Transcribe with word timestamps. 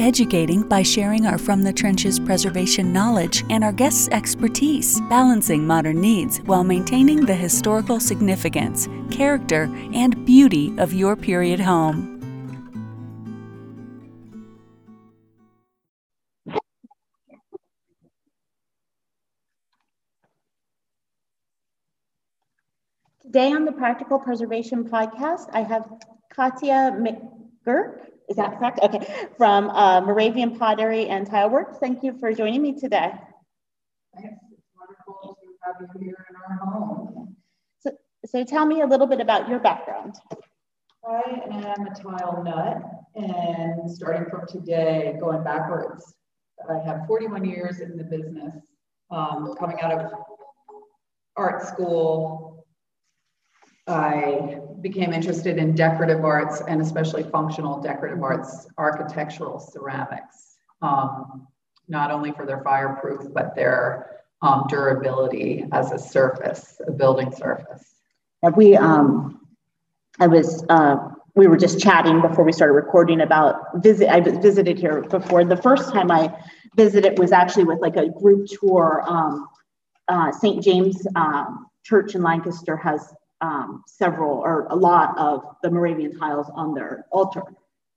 educating 0.00 0.62
by 0.62 0.82
sharing 0.82 1.26
our 1.26 1.36
From 1.36 1.62
the 1.62 1.72
Trenches 1.72 2.18
preservation 2.18 2.92
knowledge 2.92 3.44
and 3.50 3.62
our 3.62 3.72
guests' 3.72 4.08
expertise, 4.08 5.00
balancing 5.02 5.66
modern 5.66 6.00
needs 6.00 6.38
while 6.38 6.64
maintaining 6.64 7.26
the 7.26 7.34
historical 7.34 8.00
significance, 8.00 8.88
character, 9.10 9.70
and 9.92 10.24
beauty 10.24 10.74
of 10.78 10.94
your 10.94 11.16
period 11.16 11.60
home. 11.60 12.16
Today 23.22 23.52
on 23.52 23.64
the 23.64 23.70
Practical 23.70 24.18
Preservation 24.18 24.82
Podcast, 24.82 25.50
I 25.52 25.60
have 25.60 25.84
Katia 26.34 26.96
McGuirk. 27.66 28.06
Is 28.28 28.36
that 28.36 28.58
correct? 28.58 28.78
Okay, 28.82 29.26
from 29.36 29.70
uh, 29.70 30.00
Moravian 30.02 30.56
Pottery 30.56 31.08
and 31.08 31.26
Tile 31.26 31.50
Works. 31.50 31.78
Thank 31.78 32.02
you 32.02 32.16
for 32.18 32.32
joining 32.32 32.62
me 32.62 32.78
today. 32.78 33.12
Thanks. 34.14 34.38
It's 34.52 34.62
wonderful 34.76 35.36
to 35.40 35.46
have 35.64 35.76
you 35.80 36.00
here 36.00 36.26
in 36.30 36.36
our 36.36 36.58
home. 36.58 37.36
So, 37.80 37.90
so 38.24 38.44
tell 38.44 38.66
me 38.66 38.82
a 38.82 38.86
little 38.86 39.06
bit 39.06 39.20
about 39.20 39.48
your 39.48 39.58
background. 39.58 40.14
I 41.08 41.40
am 41.50 41.86
a 41.86 41.94
tile 41.94 42.42
nut, 42.44 42.82
and 43.16 43.90
starting 43.90 44.30
from 44.30 44.46
today, 44.46 45.16
going 45.18 45.42
backwards, 45.42 46.14
I 46.68 46.78
have 46.78 47.06
41 47.06 47.44
years 47.44 47.80
in 47.80 47.96
the 47.96 48.04
business, 48.04 48.54
um, 49.10 49.54
coming 49.58 49.80
out 49.80 49.92
of 49.92 50.12
art 51.36 51.66
school, 51.66 52.59
I 53.90 54.60
became 54.80 55.12
interested 55.12 55.58
in 55.58 55.74
decorative 55.74 56.24
arts 56.24 56.62
and 56.66 56.80
especially 56.80 57.24
functional 57.24 57.80
decorative 57.80 58.22
arts, 58.22 58.66
architectural 58.78 59.58
ceramics, 59.58 60.56
um, 60.80 61.46
not 61.88 62.10
only 62.10 62.32
for 62.32 62.46
their 62.46 62.62
fireproof, 62.62 63.32
but 63.34 63.54
their 63.54 64.22
um, 64.42 64.64
durability 64.68 65.66
as 65.72 65.92
a 65.92 65.98
surface, 65.98 66.80
a 66.86 66.92
building 66.92 67.32
surface. 67.32 67.84
We, 68.56 68.76
um, 68.76 69.40
I 70.18 70.26
was, 70.28 70.64
uh, 70.70 70.96
we 71.34 71.46
were 71.46 71.58
just 71.58 71.80
chatting 71.80 72.20
before 72.22 72.44
we 72.44 72.52
started 72.52 72.74
recording 72.74 73.20
about 73.20 73.82
visit. 73.82 74.08
I 74.08 74.20
visited 74.20 74.78
here 74.78 75.02
before. 75.02 75.44
The 75.44 75.56
first 75.56 75.92
time 75.92 76.10
I 76.10 76.34
visited 76.76 77.18
was 77.18 77.32
actually 77.32 77.64
with 77.64 77.80
like 77.80 77.96
a 77.96 78.08
group 78.08 78.46
tour. 78.48 79.04
Um, 79.06 79.48
uh, 80.08 80.32
St. 80.32 80.62
James 80.62 81.06
um, 81.16 81.66
Church 81.84 82.14
in 82.14 82.22
Lancaster 82.22 82.76
has 82.76 83.12
um, 83.40 83.82
several 83.86 84.38
or 84.38 84.66
a 84.70 84.76
lot 84.76 85.16
of 85.18 85.56
the 85.62 85.70
Moravian 85.70 86.18
tiles 86.18 86.48
on 86.54 86.74
their 86.74 87.06
altar 87.10 87.42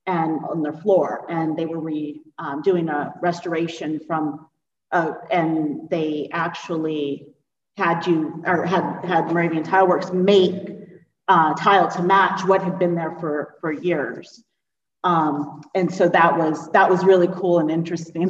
and 0.06 0.44
on 0.46 0.62
their 0.62 0.74
floor. 0.74 1.26
And 1.30 1.58
they 1.58 1.66
were 1.66 1.80
re, 1.80 2.22
um, 2.38 2.62
doing 2.62 2.90
a 2.90 3.14
restoration 3.22 4.00
from, 4.06 4.48
uh, 4.92 5.14
and 5.32 5.90
they 5.90 6.30
actually 6.32 7.28
had 7.78 8.06
you, 8.06 8.44
or 8.46 8.66
had, 8.66 9.04
had 9.04 9.28
Moravian 9.28 9.64
Tile 9.64 9.88
Works 9.88 10.12
make 10.12 10.70
uh, 11.28 11.54
tile 11.56 11.90
to 11.92 12.04
match 12.04 12.46
what 12.46 12.62
had 12.62 12.78
been 12.78 12.96
there 12.96 13.18
for, 13.20 13.56
for 13.62 13.72
years. 13.72 14.44
Um, 15.04 15.64
and 15.76 15.94
so 15.94 16.08
that 16.10 16.38
was, 16.38 16.70
that 16.72 16.90
was 16.90 17.04
really 17.04 17.28
cool 17.28 17.60
and 17.60 17.70
interesting. 17.70 18.28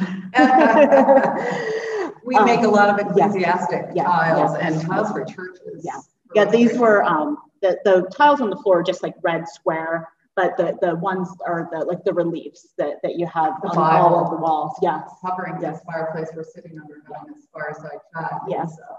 we 2.24 2.38
make 2.40 2.62
a 2.62 2.68
lot 2.68 2.88
of 2.88 2.98
ecclesiastic 3.06 3.86
yeah, 3.94 4.04
tiles 4.04 4.58
yeah. 4.58 4.66
and 4.66 4.80
tiles 4.80 5.12
for 5.12 5.24
churches. 5.24 5.84
Yeah. 5.84 6.00
Yeah, 6.34 6.44
these 6.44 6.76
were 6.76 7.04
um, 7.04 7.38
the, 7.62 7.78
the 7.84 8.10
tiles 8.14 8.40
on 8.40 8.50
the 8.50 8.56
floor 8.56 8.80
are 8.80 8.82
just 8.82 9.02
like 9.02 9.14
red 9.22 9.48
square, 9.48 10.08
but 10.36 10.56
the, 10.56 10.76
the 10.82 10.96
ones 10.96 11.28
are 11.46 11.68
the 11.72 11.84
like 11.84 12.04
the 12.04 12.12
reliefs 12.12 12.74
that, 12.78 12.96
that 13.02 13.16
you 13.16 13.26
have 13.26 13.54
the 13.62 13.68
on 13.68 13.96
all 13.96 14.24
of 14.24 14.30
the 14.30 14.36
walls. 14.36 14.76
Yes. 14.82 15.08
Hovering 15.22 15.60
yes. 15.60 15.76
this 15.76 15.84
fireplace 15.86 16.28
we're 16.34 16.44
sitting 16.44 16.78
under 16.78 17.02
on 17.18 17.32
this 17.32 17.46
fireside 17.52 17.98
chat. 18.14 18.40
Yes. 18.48 18.72
Is, 18.72 18.80
uh, 18.80 18.94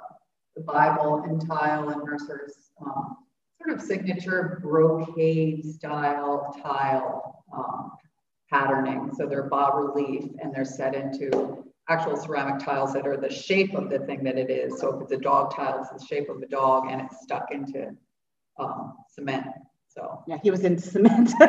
the 0.55 0.61
Bible 0.61 1.23
and 1.27 1.45
tile 1.45 1.89
and 1.89 2.01
Mercer's 2.03 2.71
um, 2.81 3.17
sort 3.61 3.77
of 3.77 3.85
signature 3.85 4.59
brocade 4.63 5.65
style 5.65 6.55
tile 6.63 7.43
um, 7.53 7.91
patterning. 8.49 9.11
So 9.17 9.25
they're 9.25 9.49
bas 9.49 9.71
relief 9.75 10.31
and 10.41 10.53
they're 10.53 10.65
set 10.65 10.95
into 10.95 11.65
actual 11.87 12.17
ceramic 12.17 12.63
tiles 12.63 12.93
that 12.93 13.05
are 13.05 13.17
the 13.17 13.29
shape 13.29 13.75
of 13.75 13.89
the 13.89 13.99
thing 13.99 14.23
that 14.23 14.37
it 14.37 14.49
is. 14.49 14.79
So 14.79 14.95
if 14.95 15.03
it's 15.03 15.11
a 15.11 15.17
dog 15.17 15.55
tile, 15.55 15.79
it's 15.81 15.89
the 16.01 16.07
shape 16.07 16.29
of 16.29 16.41
a 16.41 16.47
dog 16.47 16.87
and 16.89 17.01
it's 17.01 17.21
stuck 17.21 17.51
into 17.51 17.95
um, 18.57 18.93
cement. 19.09 19.45
So 19.87 20.23
yeah, 20.27 20.37
he 20.43 20.51
was 20.51 20.61
into 20.65 20.81
cement. 20.81 21.29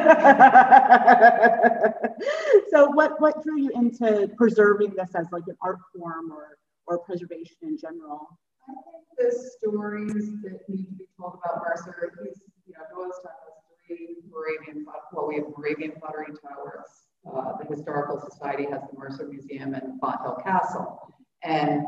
so 2.70 2.90
what 2.90 3.20
what 3.20 3.42
drew 3.42 3.60
you 3.60 3.70
into 3.74 4.30
preserving 4.36 4.94
this 4.94 5.14
as 5.16 5.26
like 5.32 5.42
an 5.48 5.56
art 5.62 5.78
form 5.92 6.30
or 6.30 6.58
or 6.86 6.98
preservation 7.00 7.56
in 7.62 7.76
general? 7.76 8.38
I 8.68 8.72
think 8.72 9.04
the 9.18 9.32
stories 9.58 10.30
that 10.42 10.60
need 10.68 10.86
to 10.86 10.94
be 10.94 11.08
told 11.18 11.38
about 11.44 11.62
Mercer, 11.66 12.12
he's 12.22 12.40
you 12.66 12.74
know 12.74 12.84
Doylestown 12.94 13.34
has 13.34 13.56
three 13.86 14.16
Moravian 14.30 14.86
what 15.10 15.28
we 15.28 15.36
have 15.36 15.46
Moravian 15.56 15.92
pottery 16.00 16.26
tile 16.26 16.64
works 16.64 17.05
uh, 17.34 17.52
the 17.58 17.74
Historical 17.74 18.20
Society 18.30 18.66
has 18.70 18.82
the 18.82 18.98
Mercer 18.98 19.26
Museum 19.26 19.74
and 19.74 20.00
Fonthill 20.00 20.36
Castle. 20.42 21.14
And 21.42 21.84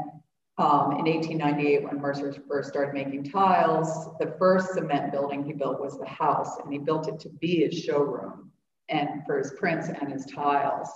um, 0.58 0.92
in 0.92 1.04
1898, 1.04 1.84
when 1.84 2.00
Mercer 2.00 2.34
first 2.48 2.70
started 2.70 2.92
making 2.92 3.30
tiles, 3.30 4.08
the 4.18 4.34
first 4.38 4.74
cement 4.74 5.12
building 5.12 5.44
he 5.44 5.52
built 5.52 5.80
was 5.80 5.98
the 5.98 6.06
house, 6.06 6.58
and 6.58 6.72
he 6.72 6.78
built 6.78 7.08
it 7.08 7.20
to 7.20 7.28
be 7.28 7.64
his 7.64 7.78
showroom 7.78 8.50
and 8.88 9.22
for 9.24 9.38
his 9.38 9.52
prints 9.52 9.88
and 9.88 10.12
his 10.12 10.26
tiles. 10.26 10.88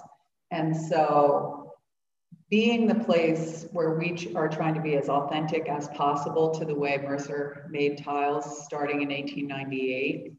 And 0.51 0.77
so, 0.77 1.75
being 2.51 2.87
the 2.87 2.97
place 2.97 3.67
where 3.73 3.95
we 3.95 4.31
are 4.35 4.49
trying 4.49 4.75
to 4.75 4.81
be 4.81 4.97
as 4.97 5.09
authentic 5.09 5.69
as 5.69 5.89
possible 5.89 6.51
to 6.51 6.65
the 6.65 6.75
way 6.75 6.99
Mercer 6.99 7.67
made 7.71 7.97
tiles 7.99 8.65
starting 8.65 9.01
in 9.01 9.09
1898, 9.09 10.33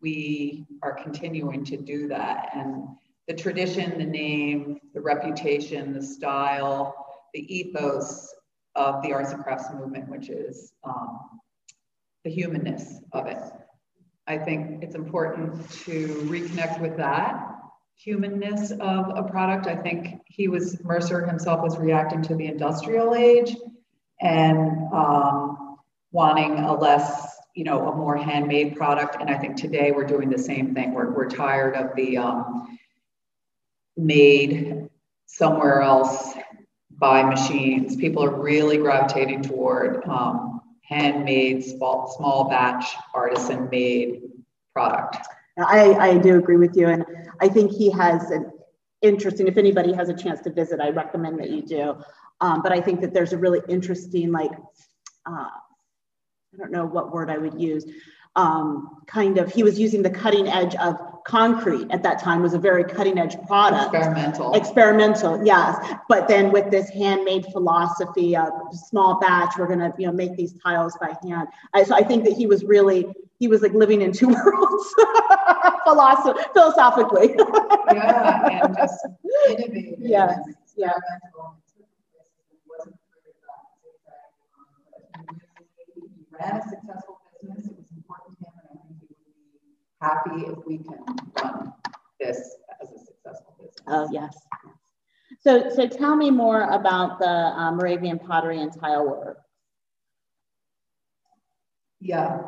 we 0.00 0.66
are 0.82 0.92
continuing 0.92 1.64
to 1.64 1.76
do 1.76 2.06
that. 2.08 2.50
And 2.54 2.86
the 3.28 3.34
tradition, 3.34 3.98
the 3.98 4.04
name, 4.04 4.80
the 4.94 5.00
reputation, 5.00 5.92
the 5.92 6.02
style, 6.02 6.94
the 7.34 7.54
ethos 7.54 8.34
of 8.74 9.02
the 9.02 9.12
arts 9.12 9.32
and 9.32 9.42
crafts 9.42 9.72
movement, 9.72 10.08
which 10.08 10.28
is 10.28 10.72
um, 10.84 11.18
the 12.24 12.30
humanness 12.30 13.00
of 13.12 13.26
it. 13.26 13.42
I 14.26 14.38
think 14.38 14.82
it's 14.82 14.94
important 14.94 15.68
to 15.84 16.06
reconnect 16.28 16.80
with 16.80 16.96
that 16.96 17.48
humanness 17.94 18.70
of 18.72 19.12
a 19.16 19.22
product. 19.22 19.66
I 19.66 19.76
think 19.76 20.20
he 20.26 20.48
was, 20.48 20.82
Mercer 20.82 21.26
himself 21.26 21.62
was 21.62 21.78
reacting 21.78 22.22
to 22.22 22.34
the 22.34 22.46
industrial 22.46 23.14
age 23.14 23.54
and 24.20 24.92
um, 24.92 25.76
wanting 26.10 26.58
a 26.58 26.72
less, 26.72 27.36
you 27.54 27.64
know, 27.64 27.88
a 27.88 27.96
more 27.96 28.16
handmade 28.16 28.76
product. 28.76 29.16
And 29.20 29.28
I 29.30 29.38
think 29.38 29.56
today 29.56 29.92
we're 29.92 30.06
doing 30.06 30.30
the 30.30 30.38
same 30.38 30.74
thing. 30.74 30.94
We're, 30.94 31.12
we're 31.12 31.28
tired 31.28 31.74
of 31.76 31.94
the, 31.94 32.18
um, 32.18 32.78
made 33.96 34.88
somewhere 35.26 35.80
else 35.80 36.34
by 36.98 37.22
machines. 37.22 37.96
People 37.96 38.24
are 38.24 38.40
really 38.40 38.76
gravitating 38.76 39.42
toward 39.42 40.06
um, 40.06 40.60
handmade, 40.82 41.64
small, 41.64 42.14
small 42.16 42.48
batch, 42.48 42.86
artisan 43.14 43.68
made 43.70 44.22
product. 44.72 45.18
I, 45.58 45.92
I 45.94 46.18
do 46.18 46.36
agree 46.38 46.56
with 46.56 46.76
you. 46.76 46.88
And 46.88 47.04
I 47.40 47.48
think 47.48 47.72
he 47.72 47.90
has 47.90 48.30
an 48.30 48.50
interesting, 49.02 49.48
if 49.48 49.56
anybody 49.56 49.92
has 49.92 50.08
a 50.08 50.14
chance 50.14 50.40
to 50.42 50.50
visit, 50.50 50.80
I 50.80 50.90
recommend 50.90 51.38
that 51.40 51.50
you 51.50 51.62
do. 51.62 51.96
Um, 52.40 52.62
but 52.62 52.72
I 52.72 52.80
think 52.80 53.00
that 53.00 53.12
there's 53.12 53.32
a 53.32 53.38
really 53.38 53.60
interesting, 53.68 54.32
like, 54.32 54.52
uh, 55.26 55.48
I 56.54 56.56
don't 56.58 56.72
know 56.72 56.86
what 56.86 57.12
word 57.12 57.30
I 57.30 57.38
would 57.38 57.60
use, 57.60 57.84
um, 58.36 59.02
kind 59.06 59.38
of, 59.38 59.52
he 59.52 59.62
was 59.62 59.78
using 59.78 60.02
the 60.02 60.10
cutting 60.10 60.48
edge 60.48 60.74
of 60.76 60.96
concrete 61.24 61.86
at 61.90 62.02
that 62.02 62.18
time 62.18 62.42
was 62.42 62.54
a 62.54 62.58
very 62.58 62.82
cutting 62.84 63.18
edge 63.18 63.36
product. 63.46 63.94
Experimental. 63.94 64.54
Experimental, 64.54 65.44
yes. 65.44 65.94
But 66.08 66.28
then 66.28 66.50
with 66.50 66.70
this 66.70 66.88
handmade 66.90 67.46
philosophy 67.52 68.36
of 68.36 68.48
small 68.72 69.20
batch, 69.20 69.54
we're 69.58 69.68
gonna, 69.68 69.92
you 69.98 70.06
know, 70.06 70.12
make 70.12 70.36
these 70.36 70.54
tiles 70.54 70.96
by 71.00 71.14
hand. 71.22 71.48
I, 71.74 71.84
so 71.84 71.94
I 71.94 72.02
think 72.02 72.24
that 72.24 72.32
he 72.32 72.46
was 72.46 72.64
really, 72.64 73.06
he 73.38 73.48
was 73.48 73.62
like 73.62 73.72
living 73.72 74.02
in 74.02 74.12
two 74.12 74.28
worlds 74.44 74.94
philosoph- 75.86 76.52
philosophically. 76.52 77.34
yeah, 77.92 78.64
and 78.64 78.76
just 78.76 79.06
innovative. 79.48 79.98
Yes, 80.00 80.38
yeah. 80.76 80.90
experimental. 80.90 81.56
Wasn't 82.68 82.94
afraid 82.94 83.26
of 83.28 83.34
that. 83.46 85.22
He 85.94 86.36
ran 86.36 86.56
a 86.56 86.62
successful 86.68 87.20
business. 87.40 87.66
It 87.66 87.76
was 87.78 87.86
important 87.96 88.38
to 88.38 88.44
him, 88.44 88.66
and 88.66 88.68
I 88.68 88.84
think 88.84 89.00
he 89.00 89.06
would 89.08 89.28
be 89.38 89.91
happy 90.02 90.42
if 90.46 90.58
we 90.66 90.78
can 90.78 90.98
run 91.40 91.72
this 92.20 92.56
as 92.82 92.90
a 92.90 92.98
successful 92.98 93.54
business. 93.58 93.84
Oh, 93.86 94.08
yes. 94.12 94.36
So, 95.40 95.70
so 95.70 95.86
tell 95.86 96.16
me 96.16 96.30
more 96.30 96.62
about 96.70 97.18
the 97.18 97.26
uh, 97.26 97.72
Moravian 97.72 98.18
pottery 98.18 98.60
and 98.60 98.72
tile 98.72 99.06
work. 99.06 99.38
Yeah. 102.00 102.40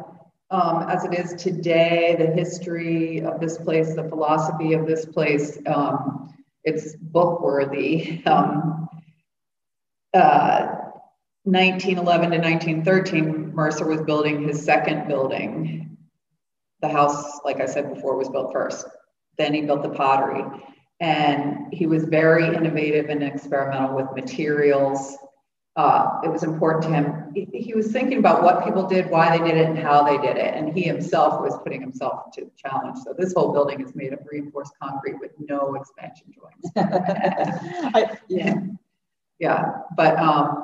Um, 0.50 0.88
as 0.88 1.04
it 1.04 1.14
is 1.14 1.34
today, 1.34 2.16
the 2.18 2.26
history 2.26 3.22
of 3.22 3.40
this 3.40 3.56
place, 3.56 3.94
the 3.94 4.08
philosophy 4.08 4.74
of 4.74 4.86
this 4.86 5.06
place, 5.06 5.58
um, 5.66 6.34
it's 6.64 6.96
book 6.96 7.40
worthy. 7.40 8.22
Um, 8.26 8.88
uh, 10.12 10.76
1911 11.42 12.30
to 12.30 12.38
1913, 12.38 13.52
Mercer 13.52 13.86
was 13.86 14.00
building 14.02 14.46
his 14.46 14.64
second 14.64 15.08
building. 15.08 15.93
The 16.82 16.88
house, 16.88 17.40
like 17.44 17.60
I 17.60 17.66
said 17.66 17.94
before, 17.94 18.16
was 18.16 18.28
built 18.28 18.52
first. 18.52 18.86
Then 19.38 19.54
he 19.54 19.62
built 19.62 19.82
the 19.82 19.90
pottery. 19.90 20.44
And 21.00 21.72
he 21.72 21.86
was 21.86 22.04
very 22.04 22.46
innovative 22.46 23.08
and 23.10 23.22
experimental 23.22 23.96
with 23.96 24.06
materials. 24.14 25.16
Uh, 25.76 26.20
it 26.22 26.28
was 26.28 26.44
important 26.44 26.84
to 26.84 26.90
him. 26.90 27.32
He, 27.34 27.48
he 27.52 27.74
was 27.74 27.90
thinking 27.90 28.18
about 28.18 28.44
what 28.44 28.64
people 28.64 28.86
did, 28.86 29.10
why 29.10 29.36
they 29.36 29.44
did 29.44 29.56
it, 29.56 29.68
and 29.68 29.78
how 29.78 30.04
they 30.04 30.18
did 30.18 30.36
it. 30.36 30.54
And 30.54 30.72
he 30.72 30.82
himself 30.82 31.40
was 31.42 31.58
putting 31.64 31.80
himself 31.80 32.30
to 32.34 32.42
the 32.42 32.50
challenge. 32.56 32.98
So 33.04 33.12
this 33.18 33.34
whole 33.34 33.52
building 33.52 33.80
is 33.80 33.94
made 33.96 34.12
of 34.12 34.20
reinforced 34.30 34.72
concrete 34.80 35.18
with 35.18 35.32
no 35.40 35.74
expansion 35.74 36.32
joints. 36.32 36.70
I, 36.76 38.16
yeah. 38.28 38.54
Yeah, 39.40 39.64
but 39.96 40.16
um, 40.16 40.63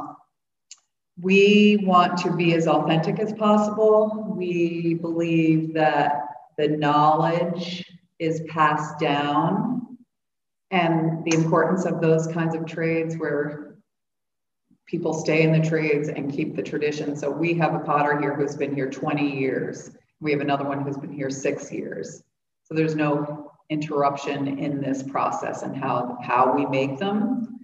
we 1.23 1.79
want 1.83 2.19
to 2.19 2.33
be 2.33 2.55
as 2.55 2.67
authentic 2.67 3.19
as 3.19 3.33
possible. 3.33 4.35
We 4.37 4.95
believe 4.95 5.75
that 5.75 6.23
the 6.57 6.69
knowledge 6.69 7.85
is 8.19 8.43
passed 8.49 8.99
down 8.99 9.99
and 10.71 11.25
the 11.25 11.37
importance 11.37 11.85
of 11.85 12.01
those 12.01 12.27
kinds 12.29 12.55
of 12.55 12.65
trades 12.65 13.17
where 13.17 13.77
people 14.87 15.15
stay 15.15 15.43
in 15.43 15.53
the 15.53 15.69
trades 15.69 16.09
and 16.09 16.33
keep 16.33 16.57
the 16.57 16.63
tradition. 16.63 17.17
So 17.17 17.31
we 17.31 17.55
have 17.55 17.75
a 17.75 17.81
potter 17.81 18.21
here 18.21 18.35
who's 18.35 18.57
been 18.57 18.75
here 18.75 18.91
20 18.91 19.39
years. 19.39 19.93
We 20.21 20.33
have 20.33 20.41
another 20.41 20.65
one 20.65 20.83
who's 20.83 20.97
been 20.97 21.13
here 21.13 21.31
six 21.31 21.73
years. 21.73 22.23
So 22.65 22.75
there's 22.75 22.95
no 22.95 23.53
interruption 23.69 24.59
in 24.59 24.81
this 24.81 25.03
process 25.03 25.63
and 25.63 25.77
how, 25.77 26.19
how 26.23 26.55
we 26.55 26.67
make 26.67 26.99
them. 26.99 27.60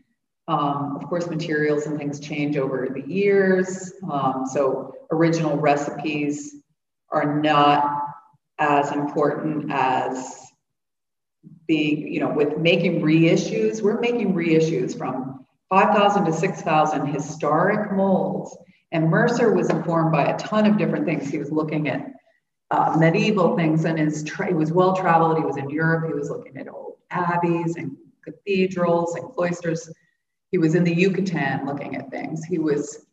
Um, 0.49 0.97
of 0.97 1.09
course, 1.09 1.27
materials 1.27 1.87
and 1.87 1.99
things 1.99 2.21
change 2.21 2.57
over 2.57 2.89
the 2.89 3.03
years. 3.03 3.93
Um, 4.11 4.45
so 4.47 4.95
original 5.11 5.57
recipes 5.57 6.57
are 7.11 7.41
not 7.41 8.07
as 8.59 8.93
important 8.93 9.73
as 9.73 10.47
being, 11.67 12.13
you 12.13 12.21
know, 12.21 12.31
with 12.31 12.59
making 12.59 13.03
reissues, 13.03 13.83
we're 13.83 14.01
making 14.01 14.35
reissues 14.35 14.97
from 14.97 15.45
5,000 15.69 16.25
to 16.25 16.33
6,000 16.33 17.07
historic 17.07 17.93
molds. 17.93 18.57
And 18.93 19.11
Mercer 19.11 19.53
was 19.53 19.69
informed 19.69 20.13
by 20.13 20.27
a 20.27 20.39
ton 20.39 20.67
of 20.67 20.79
different 20.79 21.07
things. 21.07 21.29
He 21.29 21.39
was 21.39 21.51
looking 21.51 21.89
at 21.89 22.13
uh, 22.71 22.97
medieval 22.99 23.57
things 23.57 23.85
and 23.85 23.99
his 23.99 24.25
tra- 24.25 24.49
he 24.49 24.55
was 24.55 24.73
well 24.73 24.95
traveled. 24.95 25.39
He 25.39 25.45
was 25.45 25.57
in 25.57 25.71
Europe. 25.71 26.07
He 26.07 26.15
was 26.15 26.31
looking 26.31 26.57
at 26.57 26.69
old 26.69 26.95
abbeys 27.11 27.77
and 27.77 27.97
cathedrals 28.25 29.15
and 29.17 29.29
cloisters. 29.33 29.91
He 30.51 30.59
was 30.59 30.75
in 30.75 30.85
the 30.85 30.95
Yucatan 30.95 31.67
looking 31.67 31.97
at 31.97 32.11
things. 32.11 32.45
He 32.45 32.59
was 32.59 33.07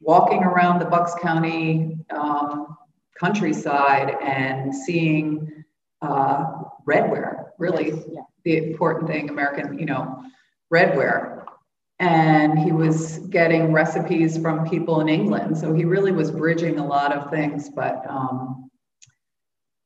walking 0.00 0.42
around 0.42 0.78
the 0.80 0.84
Bucks 0.84 1.14
County 1.20 1.96
um, 2.10 2.76
countryside 3.18 4.16
and 4.22 4.74
seeing 4.74 5.64
uh, 6.02 6.52
redware, 6.86 7.46
really 7.58 7.90
Yeah. 7.90 8.22
the 8.44 8.56
important 8.70 9.08
thing, 9.08 9.28
American, 9.28 9.78
you 9.78 9.86
know, 9.86 10.24
redware. 10.72 11.44
And 11.98 12.58
he 12.58 12.72
was 12.72 13.18
getting 13.28 13.72
recipes 13.72 14.38
from 14.38 14.66
people 14.68 15.00
in 15.02 15.08
England. 15.08 15.58
So 15.58 15.74
he 15.74 15.84
really 15.84 16.12
was 16.12 16.30
bridging 16.30 16.78
a 16.78 16.86
lot 16.86 17.12
of 17.12 17.30
things, 17.30 17.68
but 17.68 18.02
um, 18.08 18.70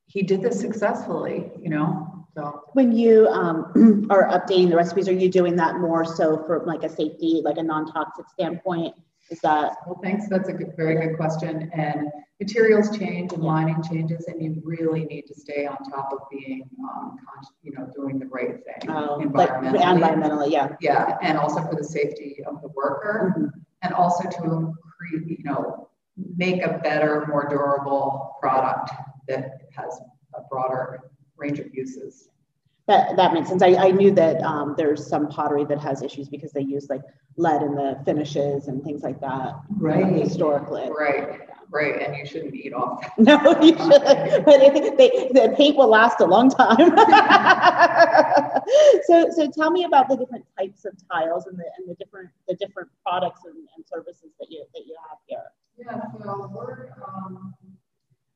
he 0.06 0.22
did 0.22 0.40
this 0.40 0.60
successfully, 0.60 1.50
you 1.60 1.70
know. 1.70 2.13
So 2.34 2.62
When 2.72 2.92
you 2.92 3.28
um, 3.28 4.06
are 4.10 4.28
updating 4.28 4.70
the 4.70 4.76
recipes, 4.76 5.08
are 5.08 5.12
you 5.12 5.28
doing 5.30 5.56
that 5.56 5.76
more 5.76 6.04
so 6.04 6.44
for 6.46 6.64
like 6.66 6.82
a 6.82 6.88
safety, 6.88 7.42
like 7.44 7.58
a 7.58 7.62
non-toxic 7.62 8.28
standpoint? 8.28 8.94
Is 9.30 9.40
that 9.40 9.76
Well, 9.86 10.00
thanks. 10.02 10.28
That's 10.28 10.48
a 10.48 10.52
good, 10.52 10.74
very 10.76 11.06
good 11.06 11.16
question. 11.16 11.70
And 11.72 12.08
materials 12.40 12.96
change 12.96 13.32
and 13.32 13.42
lining 13.42 13.82
changes, 13.82 14.26
and 14.26 14.42
you 14.42 14.60
really 14.64 15.04
need 15.06 15.22
to 15.28 15.34
stay 15.34 15.66
on 15.66 15.76
top 15.90 16.10
of 16.12 16.18
being, 16.30 16.68
um, 16.82 17.16
you 17.62 17.72
know, 17.72 17.88
doing 17.94 18.18
the 18.18 18.26
right 18.26 18.56
thing 18.64 18.90
um, 18.90 19.32
like 19.32 19.48
environmentally. 19.50 19.80
environmentally? 19.80 20.50
Yeah. 20.50 20.76
Yeah, 20.80 21.16
and 21.22 21.38
also 21.38 21.62
for 21.62 21.74
the 21.74 21.84
safety 21.84 22.42
of 22.46 22.60
the 22.60 22.68
worker, 22.68 23.34
Mhm. 23.38 23.50
and 23.82 23.94
also 23.94 24.28
to 24.28 24.74
create, 24.98 25.38
you 25.38 25.44
know, 25.44 25.88
make 26.36 26.62
a 26.62 26.78
better, 26.78 27.24
more 27.28 27.48
durable 27.48 28.36
product 28.40 28.90
that 29.28 29.62
has 29.74 30.00
a 30.34 30.42
broader 30.50 31.00
range 31.36 31.58
of 31.58 31.74
uses. 31.74 32.28
That, 32.86 33.16
that 33.16 33.32
makes 33.32 33.48
sense. 33.48 33.62
I, 33.62 33.74
I 33.76 33.90
knew 33.92 34.10
that 34.12 34.42
um, 34.42 34.74
there's 34.76 35.06
some 35.06 35.28
pottery 35.28 35.64
that 35.64 35.80
has 35.80 36.02
issues 36.02 36.28
because 36.28 36.52
they 36.52 36.60
use 36.60 36.90
like 36.90 37.00
lead 37.38 37.62
in 37.62 37.74
the 37.74 37.98
finishes 38.04 38.68
and 38.68 38.84
things 38.84 39.02
like 39.02 39.20
that. 39.20 39.54
Right. 39.70 40.04
Historically. 40.04 40.90
Right, 40.90 41.48
right, 41.70 42.02
and 42.02 42.14
you 42.14 42.26
shouldn't 42.26 42.54
eat 42.54 42.74
off. 42.74 43.10
No, 43.18 43.40
you 43.62 43.68
should, 43.68 43.78
but 44.44 44.60
it, 44.60 44.98
they, 44.98 45.30
the 45.32 45.54
paint 45.56 45.78
will 45.78 45.88
last 45.88 46.20
a 46.20 46.26
long 46.26 46.50
time. 46.50 46.76
so, 49.06 49.30
so 49.30 49.50
tell 49.50 49.70
me 49.70 49.84
about 49.84 50.10
the 50.10 50.16
different 50.18 50.44
types 50.58 50.84
of 50.84 50.92
tiles 51.10 51.46
and 51.46 51.58
the, 51.58 51.64
and 51.78 51.88
the 51.88 51.94
different, 51.94 52.28
the 52.48 52.54
different 52.56 52.90
products 53.02 53.40
and, 53.46 53.56
and 53.56 53.84
services 53.86 54.30
that 54.38 54.50
you, 54.50 54.62
that 54.74 54.84
you 54.84 54.94
have 55.08 55.16
here. 55.26 55.38
Yeah, 55.78 56.02
so 56.22 56.50
we're 56.54 56.90
um, 57.02 57.54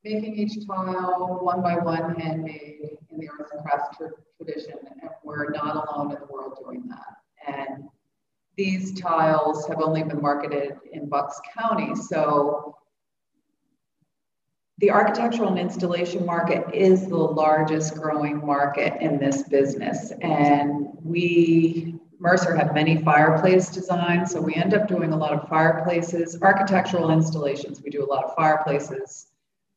making 0.09 0.37
each 0.37 0.67
tile 0.67 1.39
one 1.43 1.63
by 1.63 1.77
one 1.77 2.15
handmade 2.15 2.97
in 3.11 3.19
the 3.19 3.29
arts 3.29 3.53
and 3.53 3.63
crafts 3.63 3.97
tra- 3.97 4.11
tradition, 4.37 4.75
and 5.03 5.11
we're 5.23 5.51
not 5.51 5.89
alone 5.89 6.13
in 6.13 6.19
the 6.21 6.27
world 6.33 6.59
doing 6.63 6.85
that. 6.89 7.17
And 7.47 7.85
these 8.57 8.99
tiles 8.99 9.67
have 9.67 9.81
only 9.81 10.03
been 10.03 10.21
marketed 10.21 10.77
in 10.93 11.09
Bucks 11.09 11.41
County, 11.57 11.95
so 11.95 12.77
the 14.79 14.91
architectural 14.91 15.49
and 15.49 15.59
installation 15.59 16.25
market 16.25 16.73
is 16.73 17.09
the 17.09 17.17
largest 17.17 17.95
growing 17.95 18.45
market 18.45 19.01
in 19.03 19.19
this 19.19 19.43
business. 19.43 20.13
And 20.23 20.87
we, 21.03 21.97
Mercer 22.21 22.55
have 22.55 22.75
many 22.75 23.03
fireplace 23.03 23.71
designs, 23.71 24.31
so 24.31 24.41
we 24.41 24.55
end 24.55 24.75
up 24.75 24.87
doing 24.87 25.13
a 25.13 25.17
lot 25.17 25.33
of 25.33 25.49
fireplaces, 25.49 26.41
architectural 26.43 27.11
installations. 27.11 27.83
We 27.83 27.91
do 27.91 28.05
a 28.05 28.09
lot 28.09 28.25
of 28.25 28.37
fireplaces, 28.37 29.27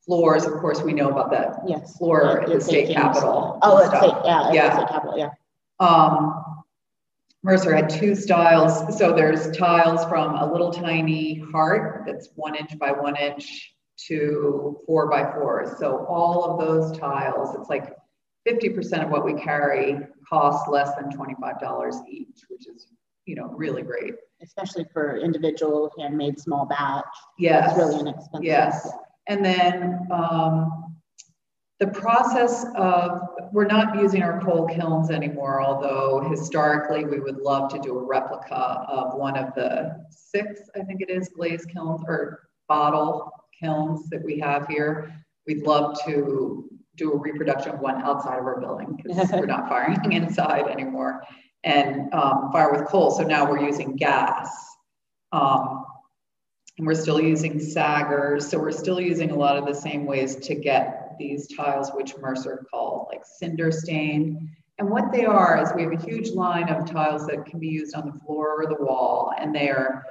floors. 0.05 0.45
Of 0.45 0.53
course, 0.53 0.81
we 0.81 0.93
know 0.93 1.09
about 1.09 1.31
that 1.31 1.61
Yes. 1.67 1.97
floor 1.97 2.41
at 2.41 2.49
the 2.49 2.59
state 2.61 2.93
capitol. 2.93 3.59
Oh, 3.61 3.83
stuff. 3.85 3.97
state, 3.97 4.15
yeah, 4.25 4.51
Yeah. 4.51 4.73
state 4.75 4.87
capitol, 4.87 5.17
yeah. 5.17 5.29
Um, 5.79 6.43
Mercer 7.43 7.73
had 7.75 7.89
two 7.89 8.13
styles. 8.15 8.97
So 8.97 9.13
there's 9.13 9.55
tiles 9.57 10.05
from 10.05 10.35
a 10.35 10.51
little 10.51 10.71
tiny 10.71 11.39
heart 11.51 12.03
that's 12.05 12.29
one 12.35 12.55
inch 12.55 12.77
by 12.77 12.91
one 12.91 13.15
inch 13.15 13.75
to 14.07 14.79
four 14.85 15.09
by 15.09 15.31
four. 15.33 15.75
So 15.79 16.05
all 16.05 16.43
of 16.43 16.59
those 16.67 16.97
tiles, 16.99 17.55
it's 17.55 17.69
like 17.69 17.95
50% 18.45 19.03
of 19.03 19.09
what 19.09 19.25
we 19.25 19.33
carry 19.33 19.99
costs 20.27 20.67
less 20.67 20.93
than 20.95 21.11
$25 21.11 22.01
each, 22.07 22.41
which 22.49 22.67
is, 22.67 22.87
you 23.25 23.35
know, 23.35 23.47
really 23.55 23.81
great. 23.81 24.15
Especially 24.41 24.85
for 24.93 25.17
individual 25.17 25.91
handmade 25.99 26.39
small 26.39 26.65
batch. 26.65 27.05
Yes. 27.39 27.69
It's 27.71 27.77
really 27.77 27.99
inexpensive. 28.01 28.43
Yes. 28.43 28.91
And 29.27 29.45
then 29.45 30.07
um, 30.11 30.95
the 31.79 31.87
process 31.87 32.65
of, 32.75 33.21
we're 33.51 33.65
not 33.65 33.95
using 33.95 34.23
our 34.23 34.39
coal 34.41 34.67
kilns 34.67 35.09
anymore, 35.09 35.61
although 35.61 36.27
historically 36.29 37.05
we 37.05 37.19
would 37.19 37.37
love 37.37 37.71
to 37.73 37.79
do 37.79 37.97
a 37.97 38.03
replica 38.03 38.55
of 38.55 39.17
one 39.17 39.37
of 39.37 39.53
the 39.55 40.05
six, 40.09 40.61
I 40.75 40.83
think 40.83 41.01
it 41.01 41.09
is, 41.09 41.29
glaze 41.29 41.65
kilns 41.65 42.01
or 42.07 42.47
bottle 42.67 43.31
kilns 43.59 44.09
that 44.09 44.23
we 44.23 44.39
have 44.39 44.67
here. 44.67 45.13
we'd 45.47 45.63
love 45.63 45.97
to 46.05 46.69
do 46.95 47.13
a 47.13 47.17
reproduction 47.17 47.71
of 47.71 47.79
one 47.79 48.01
outside 48.03 48.37
of 48.37 48.45
our 48.45 48.59
building 48.59 48.99
because 49.01 49.31
we're 49.33 49.45
not 49.45 49.67
firing 49.67 50.11
inside 50.11 50.67
anymore 50.67 51.23
and 51.63 52.13
um, 52.13 52.49
fire 52.51 52.71
with 52.71 52.85
coal. 52.85 53.11
So 53.11 53.23
now 53.23 53.49
we're 53.49 53.63
using 53.63 53.95
gas. 53.95 54.49
Um, 55.31 55.85
and 56.81 56.87
we're 56.87 56.95
still 56.95 57.21
using 57.21 57.59
saggers. 57.59 58.49
So 58.49 58.57
we're 58.57 58.71
still 58.71 58.99
using 58.99 59.29
a 59.29 59.35
lot 59.35 59.55
of 59.55 59.67
the 59.67 59.73
same 59.75 60.07
ways 60.07 60.35
to 60.37 60.55
get 60.55 61.15
these 61.19 61.47
tiles, 61.55 61.91
which 61.93 62.17
Mercer 62.17 62.65
called 62.71 63.05
like 63.11 63.21
cinder 63.23 63.71
stain. 63.71 64.49
And 64.79 64.89
what 64.89 65.11
they 65.11 65.25
are 65.25 65.61
is 65.61 65.69
we 65.75 65.83
have 65.83 65.91
a 65.91 66.03
huge 66.03 66.31
line 66.31 66.69
of 66.69 66.89
tiles 66.89 67.27
that 67.27 67.45
can 67.45 67.59
be 67.59 67.67
used 67.67 67.93
on 67.93 68.07
the 68.07 68.19
floor 68.21 68.63
or 68.63 68.65
the 68.65 68.83
wall, 68.83 69.31
and 69.37 69.53
they 69.53 69.69
are 69.69 70.03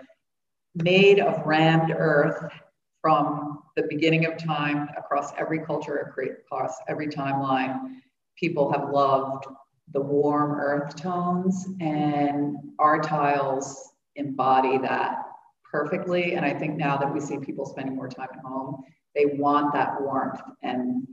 made 0.77 1.19
of 1.19 1.45
rammed 1.45 1.91
earth 1.91 2.53
from 3.01 3.65
the 3.75 3.83
beginning 3.91 4.27
of 4.27 4.39
time 4.39 4.89
across 4.97 5.33
every 5.37 5.59
culture, 5.59 6.15
across 6.47 6.77
every 6.89 7.09
timeline. 7.09 7.97
People 8.39 8.71
have 8.71 8.91
loved 8.91 9.45
the 9.93 10.01
warm 10.01 10.53
earth 10.53 10.95
tones, 10.95 11.67
and 11.81 12.55
our 12.79 13.01
tiles 13.01 13.91
embody 14.15 14.79
that 14.79 15.30
perfectly. 15.71 16.35
And 16.35 16.45
I 16.45 16.53
think 16.55 16.77
now 16.77 16.97
that 16.97 17.13
we 17.13 17.21
see 17.21 17.39
people 17.39 17.67
spending 17.67 17.97
more 17.97 18.09
time 18.09 18.29
at 18.33 18.41
home, 18.45 18.83
they 19.15 19.27
want 19.27 19.73
that 19.73 20.01
warmth 20.01 20.41
and 20.63 21.07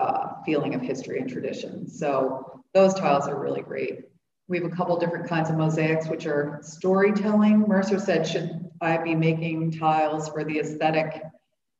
uh, 0.00 0.42
feeling 0.44 0.74
of 0.74 0.80
history 0.80 1.18
and 1.18 1.28
tradition. 1.28 1.88
So 1.88 2.62
those 2.74 2.94
tiles 2.94 3.28
are 3.28 3.40
really 3.40 3.62
great. 3.62 4.00
We 4.48 4.58
have 4.58 4.70
a 4.70 4.74
couple 4.74 4.98
different 4.98 5.28
kinds 5.28 5.50
of 5.50 5.56
mosaics, 5.56 6.08
which 6.08 6.26
are 6.26 6.58
storytelling. 6.62 7.60
Mercer 7.60 7.98
said, 7.98 8.26
should 8.26 8.70
I 8.80 8.98
be 8.98 9.14
making 9.14 9.72
tiles 9.72 10.28
for 10.28 10.44
the 10.44 10.58
aesthetic 10.58 11.22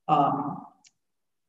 um, 0.08 0.62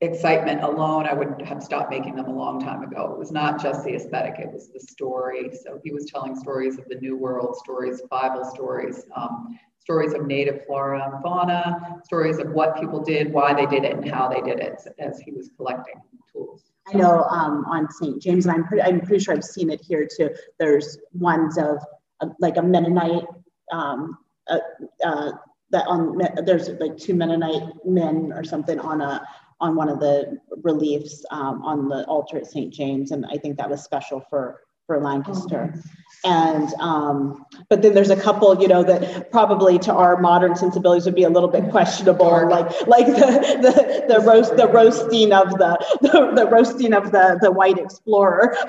excitement 0.04 0.62
alone, 0.64 1.06
I 1.06 1.14
would 1.14 1.42
have 1.44 1.64
stopped 1.64 1.90
making 1.90 2.16
them 2.16 2.26
a 2.26 2.34
long 2.34 2.60
time 2.60 2.84
ago. 2.84 3.12
It 3.14 3.20
was 3.20 3.32
not 3.32 3.62
just 3.62 3.84
the 3.84 3.96
aesthetic, 3.96 4.40
it 4.40 4.52
was 4.52 4.70
the 4.70 4.80
story. 4.80 5.52
So 5.64 5.80
he 5.84 5.92
was 5.92 6.06
telling 6.06 6.36
stories 6.36 6.78
of 6.78 6.86
the 6.88 6.96
New 6.96 7.16
World, 7.16 7.56
stories, 7.58 8.02
Bible 8.10 8.44
stories, 8.44 9.06
um, 9.16 9.58
stories 9.84 10.14
of 10.14 10.26
native 10.26 10.66
flora 10.66 11.12
and 11.12 11.22
fauna, 11.22 12.00
stories 12.06 12.40
of 12.40 12.52
what 12.52 12.80
people 12.80 13.04
did, 13.04 13.34
why 13.34 13.54
they 13.54 13.66
did 13.66 13.84
it, 13.84 13.98
and 13.98 14.10
how 14.10 14.30
they 14.30 14.40
did 14.40 14.60
it 14.60 14.82
as 14.98 15.20
he 15.20 15.32
was 15.32 15.50
collecting 15.58 15.96
tools. 16.32 16.72
I 16.88 16.98
know 16.98 17.24
um, 17.24 17.66
on 17.66 17.92
St. 17.92 18.22
James, 18.22 18.46
and 18.46 18.56
I'm 18.56 18.66
pretty, 18.66 18.82
I'm 18.82 19.02
pretty 19.02 19.22
sure 19.22 19.36
I've 19.36 19.44
seen 19.44 19.70
it 19.70 19.82
here 19.82 20.08
too. 20.08 20.30
There's 20.58 20.98
ones 21.14 21.58
of 21.58 21.80
uh, 22.22 22.30
like 22.40 22.56
a 22.56 22.62
Mennonite 22.62 23.26
um, 23.74 24.18
uh, 24.48 24.60
uh, 25.04 25.32
that 25.72 25.86
on 25.88 26.18
there's 26.46 26.70
like 26.80 26.98
two 26.98 27.14
Mennonite 27.14 27.64
men 27.86 28.32
or 28.34 28.44
something 28.44 28.80
on 28.80 29.02
a 29.02 29.26
on 29.60 29.76
one 29.76 29.90
of 29.90 30.00
the 30.00 30.38
reliefs 30.62 31.26
um, 31.32 31.62
on 31.64 31.90
the 31.90 32.06
altar 32.06 32.38
at 32.38 32.48
St. 32.48 32.74
James, 32.74 33.12
and 33.12 33.26
I 33.26 33.38
think 33.38 33.58
that 33.58 33.70
was 33.70 33.84
special 33.84 34.22
for 34.30 34.62
for 34.94 35.02
Lancaster. 35.02 35.74
Oh, 35.76 35.82
and 36.26 36.74
um, 36.80 37.46
but 37.68 37.82
then 37.82 37.94
there's 37.94 38.10
a 38.10 38.16
couple, 38.16 38.62
you 38.62 38.68
know, 38.68 38.82
that 38.84 39.30
probably 39.32 39.78
to 39.80 39.94
our 39.94 40.22
modern 40.22 40.56
sensibilities 40.56 41.04
would 41.06 41.16
be 41.16 41.24
a 41.24 41.30
little 41.30 41.50
bit 41.50 41.70
questionable, 41.70 42.48
like 42.48 42.70
like 42.88 43.08
the 43.08 43.58
the, 43.62 44.06
the 44.08 44.22
roast 44.22 44.56
the 44.56 44.68
roasting 44.68 45.34
of 45.34 45.50
the 45.58 45.78
the, 46.02 46.32
the 46.36 46.48
roasting 46.48 46.94
of 46.94 47.12
the 47.12 47.38
the 47.42 47.52
white 47.52 47.78
explorer. 47.78 48.56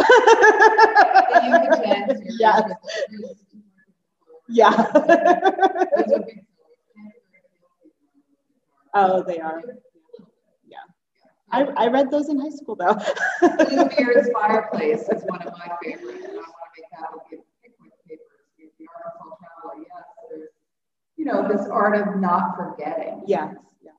yes. 2.41 2.73
Yeah. 4.49 4.73
oh, 8.95 9.23
they 9.23 9.39
are. 9.39 9.63
I, 11.55 11.85
I 11.85 11.87
read 11.89 12.11
those 12.11 12.29
in 12.29 12.39
high 12.39 12.51
school 12.51 12.75
though. 12.75 12.95
Blue 13.41 13.89
Beard's 13.97 14.29
Fireplace 14.33 15.03
is 15.09 15.23
one 15.27 15.43
of 15.43 15.53
my 15.59 15.71
favorites, 15.83 16.25
and 16.25 16.33
I 16.33 16.43
want 16.43 16.47
to 16.47 16.71
make 16.77 16.91
that 16.99 17.13
with 17.13 17.41
Pickwick 17.63 17.93
Papers. 18.09 18.73
The 18.79 18.87
Arkansas 19.05 19.37
Traveler, 19.39 19.85
yes, 19.87 20.05
there's, 20.31 20.49
you 21.17 21.25
know, 21.25 21.47
this 21.49 21.67
art 21.71 21.97
of 21.97 22.21
not 22.21 22.57
forgetting. 22.57 23.23
Yes, 23.27 23.55
yeah. 23.83 23.93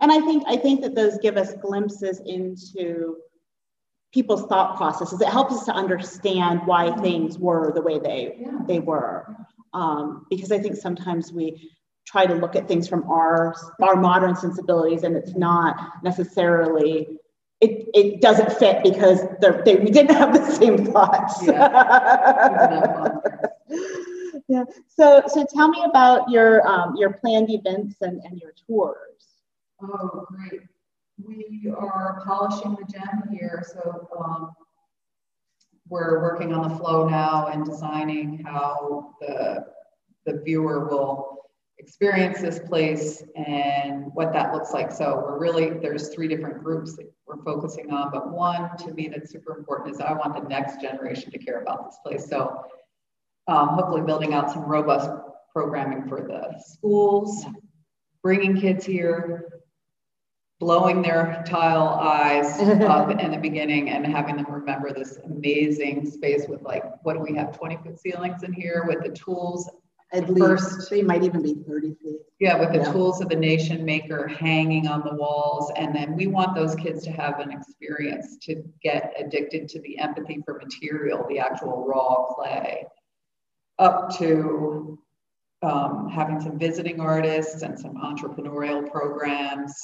And 0.00 0.10
I 0.10 0.20
think 0.20 0.44
I 0.46 0.56
think 0.56 0.80
that 0.82 0.94
those 0.94 1.18
give 1.18 1.36
us 1.36 1.52
glimpses 1.60 2.20
into 2.24 3.16
people's 4.12 4.46
thought 4.46 4.76
processes. 4.76 5.20
It 5.20 5.28
helps 5.28 5.54
us 5.54 5.64
to 5.66 5.72
understand 5.72 6.60
why 6.66 6.94
things 6.96 7.38
were 7.38 7.72
the 7.74 7.82
way 7.82 7.98
they 7.98 8.36
yeah. 8.40 8.58
they 8.66 8.78
were. 8.78 9.36
Um, 9.74 10.26
because 10.30 10.52
I 10.52 10.58
think 10.58 10.76
sometimes 10.76 11.32
we 11.32 11.70
try 12.06 12.26
to 12.26 12.34
look 12.34 12.56
at 12.56 12.68
things 12.68 12.88
from 12.88 13.04
our 13.10 13.54
our 13.80 13.96
modern 13.96 14.34
sensibilities 14.36 15.02
and 15.02 15.16
it's 15.16 15.34
not 15.34 15.76
necessarily 16.02 17.18
it, 17.62 17.88
it 17.94 18.20
doesn't 18.20 18.52
fit 18.54 18.82
because 18.82 19.20
they, 19.64 19.76
we 19.76 19.90
didn't 19.90 20.16
have 20.16 20.32
the 20.34 20.44
same 20.50 20.84
thoughts. 20.84 21.40
Yeah. 21.44 23.08
yeah. 24.48 24.64
So 24.88 25.22
so 25.28 25.46
tell 25.54 25.68
me 25.68 25.84
about 25.84 26.28
your 26.28 26.66
um, 26.66 26.96
your 26.96 27.12
planned 27.12 27.50
events 27.50 27.94
and, 28.00 28.20
and 28.24 28.40
your 28.40 28.52
tours. 28.66 29.44
Oh 29.80 30.26
great. 30.28 30.62
We 31.24 31.72
are 31.76 32.20
polishing 32.26 32.76
the 32.80 32.92
gem 32.92 33.28
here. 33.30 33.64
So 33.72 34.08
um, 34.18 34.50
we're 35.88 36.20
working 36.20 36.52
on 36.52 36.68
the 36.68 36.76
flow 36.76 37.08
now 37.08 37.46
and 37.46 37.64
designing 37.64 38.42
how 38.44 39.14
the 39.20 39.66
the 40.26 40.40
viewer 40.44 40.88
will 40.88 41.41
experience 41.82 42.40
this 42.40 42.60
place 42.60 43.22
and 43.34 44.06
what 44.14 44.32
that 44.32 44.52
looks 44.52 44.72
like. 44.72 44.92
So 44.92 45.16
we're 45.16 45.38
really, 45.38 45.70
there's 45.70 46.08
three 46.14 46.28
different 46.28 46.62
groups 46.62 46.96
that 46.96 47.12
we're 47.26 47.42
focusing 47.42 47.90
on, 47.90 48.10
but 48.12 48.30
one 48.30 48.76
to 48.78 48.92
me 48.92 49.08
that's 49.08 49.30
super 49.30 49.56
important 49.56 49.94
is 49.94 50.00
I 50.00 50.12
want 50.12 50.34
the 50.34 50.48
next 50.48 50.80
generation 50.80 51.30
to 51.32 51.38
care 51.38 51.60
about 51.60 51.84
this 51.86 51.98
place. 52.04 52.28
So 52.28 52.64
um, 53.48 53.70
hopefully 53.70 54.02
building 54.02 54.32
out 54.32 54.50
some 54.50 54.62
robust 54.62 55.10
programming 55.52 56.08
for 56.08 56.20
the 56.20 56.62
schools, 56.64 57.44
bringing 58.22 58.58
kids 58.58 58.86
here, 58.86 59.62
blowing 60.60 61.02
their 61.02 61.42
tile 61.44 61.88
eyes 62.00 62.60
up 62.82 63.10
in 63.10 63.32
the 63.32 63.36
beginning 63.36 63.90
and 63.90 64.06
having 64.06 64.36
them 64.36 64.46
remember 64.48 64.92
this 64.92 65.18
amazing 65.24 66.08
space 66.08 66.46
with 66.48 66.62
like, 66.62 66.84
what 67.02 67.14
do 67.14 67.18
we 67.18 67.34
have, 67.34 67.58
20 67.58 67.78
foot 67.78 67.98
ceilings 67.98 68.44
in 68.44 68.52
here 68.52 68.84
with 68.86 69.02
the 69.02 69.10
tools 69.10 69.68
at 70.12 70.28
least 70.28 70.46
first, 70.46 70.90
they 70.90 71.02
might 71.02 71.22
even 71.22 71.42
be 71.42 71.54
30 71.66 71.94
feet. 72.02 72.16
Yeah, 72.38 72.58
with 72.58 72.72
the 72.72 72.78
yeah. 72.78 72.92
tools 72.92 73.20
of 73.20 73.28
the 73.28 73.36
nation 73.36 73.84
maker 73.84 74.26
hanging 74.26 74.86
on 74.86 75.02
the 75.04 75.14
walls. 75.14 75.72
And 75.76 75.94
then 75.94 76.16
we 76.16 76.26
want 76.26 76.54
those 76.54 76.74
kids 76.74 77.02
to 77.04 77.12
have 77.12 77.40
an 77.40 77.50
experience 77.50 78.36
to 78.42 78.62
get 78.82 79.14
addicted 79.18 79.68
to 79.70 79.80
the 79.80 79.98
empathy 79.98 80.42
for 80.44 80.54
material, 80.54 81.24
the 81.28 81.38
actual 81.38 81.86
raw 81.86 82.26
clay, 82.34 82.84
up 83.78 84.16
to 84.18 84.98
um, 85.62 86.08
having 86.08 86.40
some 86.40 86.58
visiting 86.58 87.00
artists 87.00 87.62
and 87.62 87.78
some 87.78 87.94
entrepreneurial 87.96 88.90
programs 88.90 89.74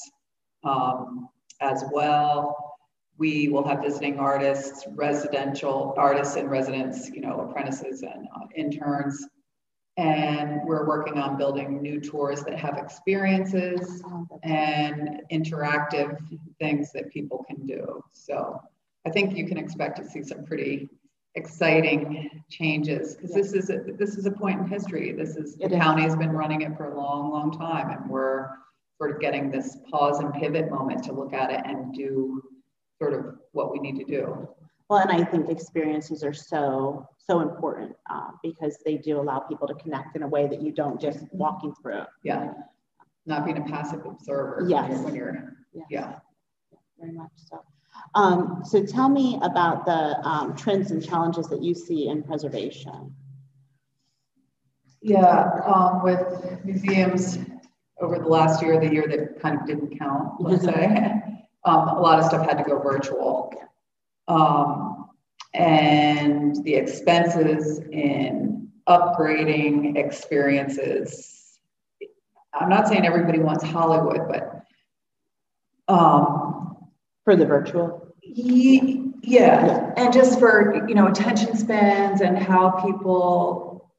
um, 0.65 1.29
as 1.61 1.85
well. 1.93 2.75
We 3.17 3.49
will 3.49 3.67
have 3.67 3.81
visiting 3.81 4.19
artists, 4.19 4.85
residential 4.95 5.95
artists 5.97 6.37
and 6.37 6.51
residents, 6.51 7.09
you 7.09 7.21
know, 7.21 7.41
apprentices 7.41 8.03
and 8.03 8.29
uh, 8.35 8.47
interns 8.55 9.27
and 9.99 10.61
we're 10.65 10.87
working 10.87 11.19
on 11.19 11.37
building 11.37 11.83
new 11.83 12.01
tours 12.01 12.45
that 12.45 12.57
have 12.57 12.79
experiences 12.79 14.01
and 14.45 15.23
interactive 15.33 16.17
things 16.61 16.93
that 16.93 17.11
people 17.11 17.45
can 17.49 17.67
do. 17.67 18.03
So 18.13 18.63
I 19.05 19.11
think 19.11 19.37
you 19.37 19.47
can 19.47 19.59
expect 19.59 19.97
to 19.99 20.09
see 20.09 20.23
some 20.23 20.45
pretty 20.45 20.89
exciting 21.35 22.31
changes 22.49 23.17
because 23.17 23.33
this 23.33 23.53
is 23.53 23.71
a, 23.71 23.81
this 23.99 24.17
is 24.17 24.27
a 24.27 24.31
point 24.31 24.61
in 24.61 24.69
history. 24.69 25.13
This 25.13 25.37
is 25.37 25.57
the 25.57 25.69
county 25.69 26.03
has 26.03 26.15
been 26.15 26.31
running 26.31 26.63
it 26.63 26.77
for 26.77 26.93
a 26.93 26.97
long, 26.97 27.31
long 27.31 27.51
time, 27.59 27.91
and 27.91 28.09
we're 28.09 28.51
sort 28.99 29.11
of 29.11 29.21
getting 29.21 29.51
this 29.51 29.79
pause 29.91 30.21
and 30.21 30.33
pivot 30.33 30.71
moment 30.71 31.03
to 31.05 31.13
look 31.13 31.33
at 31.33 31.51
it 31.51 31.61
and 31.65 31.93
do 31.93 32.41
sort 33.01 33.15
of 33.15 33.37
what 33.51 33.73
we 33.73 33.81
need 33.81 33.97
to 33.97 34.05
do. 34.05 34.49
Well, 34.89 35.01
and 35.01 35.13
I 35.13 35.23
think 35.23 35.51
experiences 35.51 36.25
are 36.25 36.33
so 36.33 37.09
so 37.19 37.41
important 37.41 37.95
uh, 38.09 38.31
because 38.43 38.79
they 38.87 38.97
do 38.97 39.21
allow 39.21 39.41
people 39.41 39.69
to 39.69 39.75
connect 39.75 40.17
in 40.17 40.23
a 40.23 40.29
way 40.29 40.47
that 40.47 40.63
you 40.63 40.73
don't 40.73 40.99
just 40.99 41.25
walking 41.33 41.75
through. 41.83 42.05
Yeah, 42.23 42.53
not 43.27 43.45
being 43.45 43.59
a 43.59 43.63
passive 43.63 44.05
observer. 44.07 44.65
Yes. 44.67 44.99
When 45.01 45.15
you're, 45.15 45.57
yes. 45.75 45.87
yeah. 45.91 46.19
Very 46.99 47.13
much 47.13 47.31
so. 47.37 47.63
Um, 48.15 48.63
so 48.65 48.85
tell 48.85 49.09
me 49.09 49.39
about 49.43 49.85
the 49.85 50.19
um, 50.27 50.57
trends 50.57 50.91
and 50.91 51.05
challenges 51.05 51.49
that 51.49 51.63
you 51.63 51.75
see 51.75 52.09
in 52.09 52.23
preservation. 52.23 53.15
Yeah, 55.01 55.61
um, 55.65 56.03
with 56.03 56.65
museums 56.65 57.39
over 58.01 58.19
the 58.19 58.27
last 58.27 58.63
year, 58.63 58.81
the 58.81 58.93
year 58.93 59.07
that 59.09 59.41
kind 59.41 59.61
of 59.61 59.67
didn't 59.67 59.99
count, 59.99 60.41
let's 60.41 60.65
say, 60.65 61.21
um, 61.65 61.89
a 61.89 62.01
lot 62.01 62.19
of 62.19 62.25
stuff 62.25 62.47
had 62.47 62.59
to 62.59 62.65
go 62.65 62.79
virtual. 62.81 63.53
Um, 64.29 65.09
and 65.55 66.63
the 66.65 66.75
expenses 66.75 67.79
in 67.91 68.69
upgrading 68.89 69.97
experiences. 69.97 71.59
I'm 72.55 72.69
not 72.69 72.89
saying 72.89 73.05
everybody 73.07 73.39
wants 73.39 73.65
Hollywood, 73.65 74.29
but 74.29 74.63
um, 75.93 76.77
For 77.25 77.35
the 77.37 77.47
virtual? 77.47 78.07
Ye- 78.23 79.13
Yeah, 79.23 79.93
and 79.97 80.13
just 80.13 80.39
for, 80.39 80.87
you 80.89 80.95
know, 80.95 81.07
attention 81.09 81.57
spans 81.57 82.21
and 82.21 82.39
how 82.39 82.71
people 82.71 83.91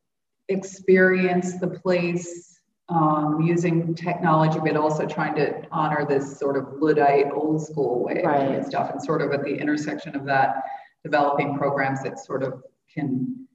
experience 0.48 1.60
the 1.60 1.68
place 1.68 2.59
um, 2.90 3.42
using 3.42 3.94
technology, 3.96 4.60
but 4.60 4.76
also 4.76 5.06
trying 5.06 5.36
to 5.36 5.62
honor 5.72 6.06
this 6.08 6.38
sort 6.38 6.58
of 6.58 6.82
Luddite 6.82 7.32
old 7.32 7.62
school 7.66 8.04
way 8.04 8.24
of 8.24 8.48
doing 8.48 8.64
stuff. 8.64 8.92
And 8.92 9.02
sort 9.02 9.22
of 9.22 9.32
at 9.32 9.44
the 9.44 9.56
intersection 9.56 10.16
of 10.16 10.26
that, 10.26 10.64
developing 11.04 11.58
programs 11.58 12.04
that 12.04 12.20
sort 12.20 12.44
of 12.44 12.64
can 12.94 13.48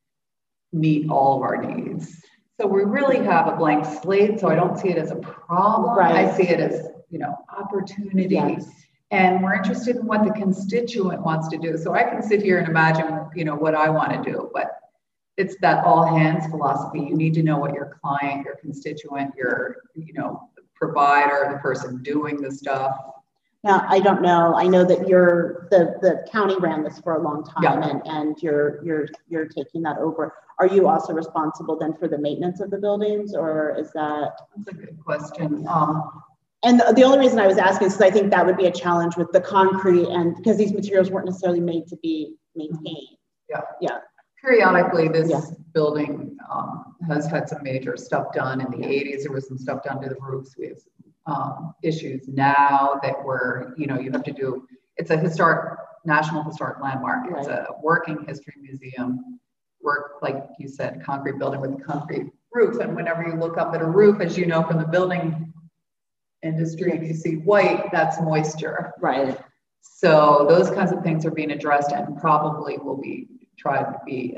meet 0.72 1.10
all 1.10 1.36
of 1.36 1.42
our 1.42 1.56
needs. 1.60 2.22
So 2.60 2.66
we 2.68 2.84
really 2.84 3.18
have 3.24 3.48
a 3.48 3.56
blank 3.56 3.84
slate, 4.02 4.38
so 4.38 4.48
I 4.48 4.54
don't 4.54 4.78
see 4.78 4.88
it 4.88 4.98
as 4.98 5.10
a 5.10 5.16
problem. 5.16 5.98
I 5.98 6.32
see 6.36 6.48
it 6.48 6.60
as, 6.60 6.88
you 7.10 7.18
know, 7.18 7.36
opportunity. 7.56 8.36
Yes. 8.36 8.70
And 9.10 9.42
we're 9.42 9.54
interested 9.54 9.96
in 9.96 10.06
what 10.06 10.24
the 10.24 10.32
constituent 10.32 11.22
wants 11.22 11.48
to 11.48 11.58
do. 11.58 11.76
So 11.76 11.94
I 11.94 12.04
can 12.04 12.22
sit 12.22 12.42
here 12.42 12.58
and 12.58 12.68
imagine, 12.68 13.28
you 13.34 13.44
know, 13.44 13.54
what 13.56 13.74
I 13.74 13.88
want 13.88 14.12
to 14.12 14.30
do, 14.30 14.50
but 14.54 14.70
it's 15.36 15.56
that 15.60 15.84
all 15.84 16.06
hands 16.06 16.46
philosophy. 16.46 17.00
You 17.00 17.16
need 17.16 17.34
to 17.34 17.42
know 17.42 17.58
what 17.58 17.74
your 17.74 17.98
client, 18.02 18.44
your 18.44 18.56
constituent, 18.56 19.34
your, 19.36 19.76
you 19.94 20.12
know, 20.12 20.48
provider, 20.74 21.50
the 21.52 21.58
person 21.58 22.02
doing 22.02 22.40
the 22.40 22.50
stuff. 22.52 22.96
Now, 23.62 23.86
I 23.88 23.98
don't 23.98 24.20
know, 24.20 24.54
I 24.54 24.66
know 24.66 24.84
that 24.84 25.08
you're, 25.08 25.68
the, 25.70 25.96
the 26.02 26.26
county 26.30 26.56
ran 26.58 26.84
this 26.84 27.00
for 27.00 27.16
a 27.16 27.22
long 27.22 27.44
time 27.44 27.62
Yeah. 27.62 27.88
and, 27.88 28.02
and 28.06 28.42
you're, 28.42 28.84
you're, 28.84 29.08
you're 29.28 29.46
taking 29.46 29.82
that 29.82 29.96
over. 29.98 30.34
Are 30.58 30.66
you 30.66 30.86
also 30.86 31.14
responsible 31.14 31.78
then 31.78 31.94
for 31.94 32.06
the 32.06 32.18
maintenance 32.18 32.60
of 32.60 32.70
the 32.70 32.78
buildings 32.78 33.34
or 33.34 33.74
is 33.78 33.90
that? 33.92 34.32
That's 34.56 34.68
a 34.68 34.74
good 34.74 34.98
question. 35.02 35.66
Um, 35.68 36.22
And 36.62 36.78
the, 36.78 36.92
the 36.94 37.04
only 37.04 37.18
reason 37.18 37.38
I 37.38 37.46
was 37.46 37.58
asking 37.58 37.88
is 37.88 37.94
because 37.94 38.12
I 38.12 38.14
think 38.14 38.30
that 38.30 38.44
would 38.44 38.56
be 38.56 38.66
a 38.66 38.72
challenge 38.72 39.16
with 39.16 39.32
the 39.32 39.40
concrete 39.40 40.08
and 40.08 40.36
because 40.36 40.58
these 40.58 40.72
materials 40.72 41.10
weren't 41.10 41.26
necessarily 41.26 41.60
made 41.60 41.86
to 41.88 41.96
be 41.96 42.36
maintained. 42.54 43.16
Periodically, 44.44 45.08
this 45.08 45.30
Yeah. 45.30 45.40
building 45.72 46.36
um, 46.50 46.96
has 47.08 47.26
had 47.26 47.48
some 47.48 47.62
major 47.62 47.96
stuff 47.96 48.32
done. 48.32 48.60
In 48.60 48.70
the 48.70 48.86
80s, 48.86 49.22
there 49.22 49.32
was 49.32 49.48
some 49.48 49.58
stuff 49.58 49.82
done 49.82 50.00
to 50.02 50.08
the 50.08 50.16
roofs. 50.20 50.56
We 50.56 50.68
have 50.68 50.78
um, 51.26 51.74
issues 51.82 52.28
now 52.28 53.00
that 53.02 53.24
were, 53.24 53.74
you 53.76 53.86
know, 53.86 53.98
you 53.98 54.10
have 54.12 54.24
to 54.24 54.32
do, 54.32 54.68
it's 54.96 55.10
a 55.10 55.16
historic, 55.16 55.78
national 56.04 56.42
historic 56.44 56.80
landmark. 56.80 57.24
It's 57.30 57.48
a 57.48 57.68
working 57.82 58.24
history 58.26 58.54
museum. 58.60 59.40
Work, 59.82 60.22
like 60.22 60.48
you 60.58 60.68
said, 60.68 61.02
concrete 61.02 61.38
building 61.38 61.60
with 61.60 61.84
concrete 61.84 62.30
roofs 62.52 62.78
And 62.78 62.94
whenever 62.94 63.26
you 63.26 63.34
look 63.34 63.58
up 63.58 63.74
at 63.74 63.82
a 63.82 63.86
roof, 63.86 64.20
as 64.20 64.38
you 64.38 64.46
know 64.46 64.62
from 64.62 64.78
the 64.78 64.86
building 64.86 65.52
industry, 66.42 66.92
and 66.92 67.06
you 67.06 67.12
see 67.14 67.36
white, 67.36 67.90
that's 67.90 68.20
moisture. 68.20 68.92
Right. 69.00 69.36
So 69.82 70.46
those 70.48 70.70
kinds 70.70 70.92
of 70.92 71.02
things 71.02 71.26
are 71.26 71.30
being 71.30 71.50
addressed 71.50 71.92
and 71.92 72.16
probably 72.18 72.78
will 72.78 72.96
be 72.96 73.28
tried 73.56 73.84
to 73.84 73.98
be 74.06 74.36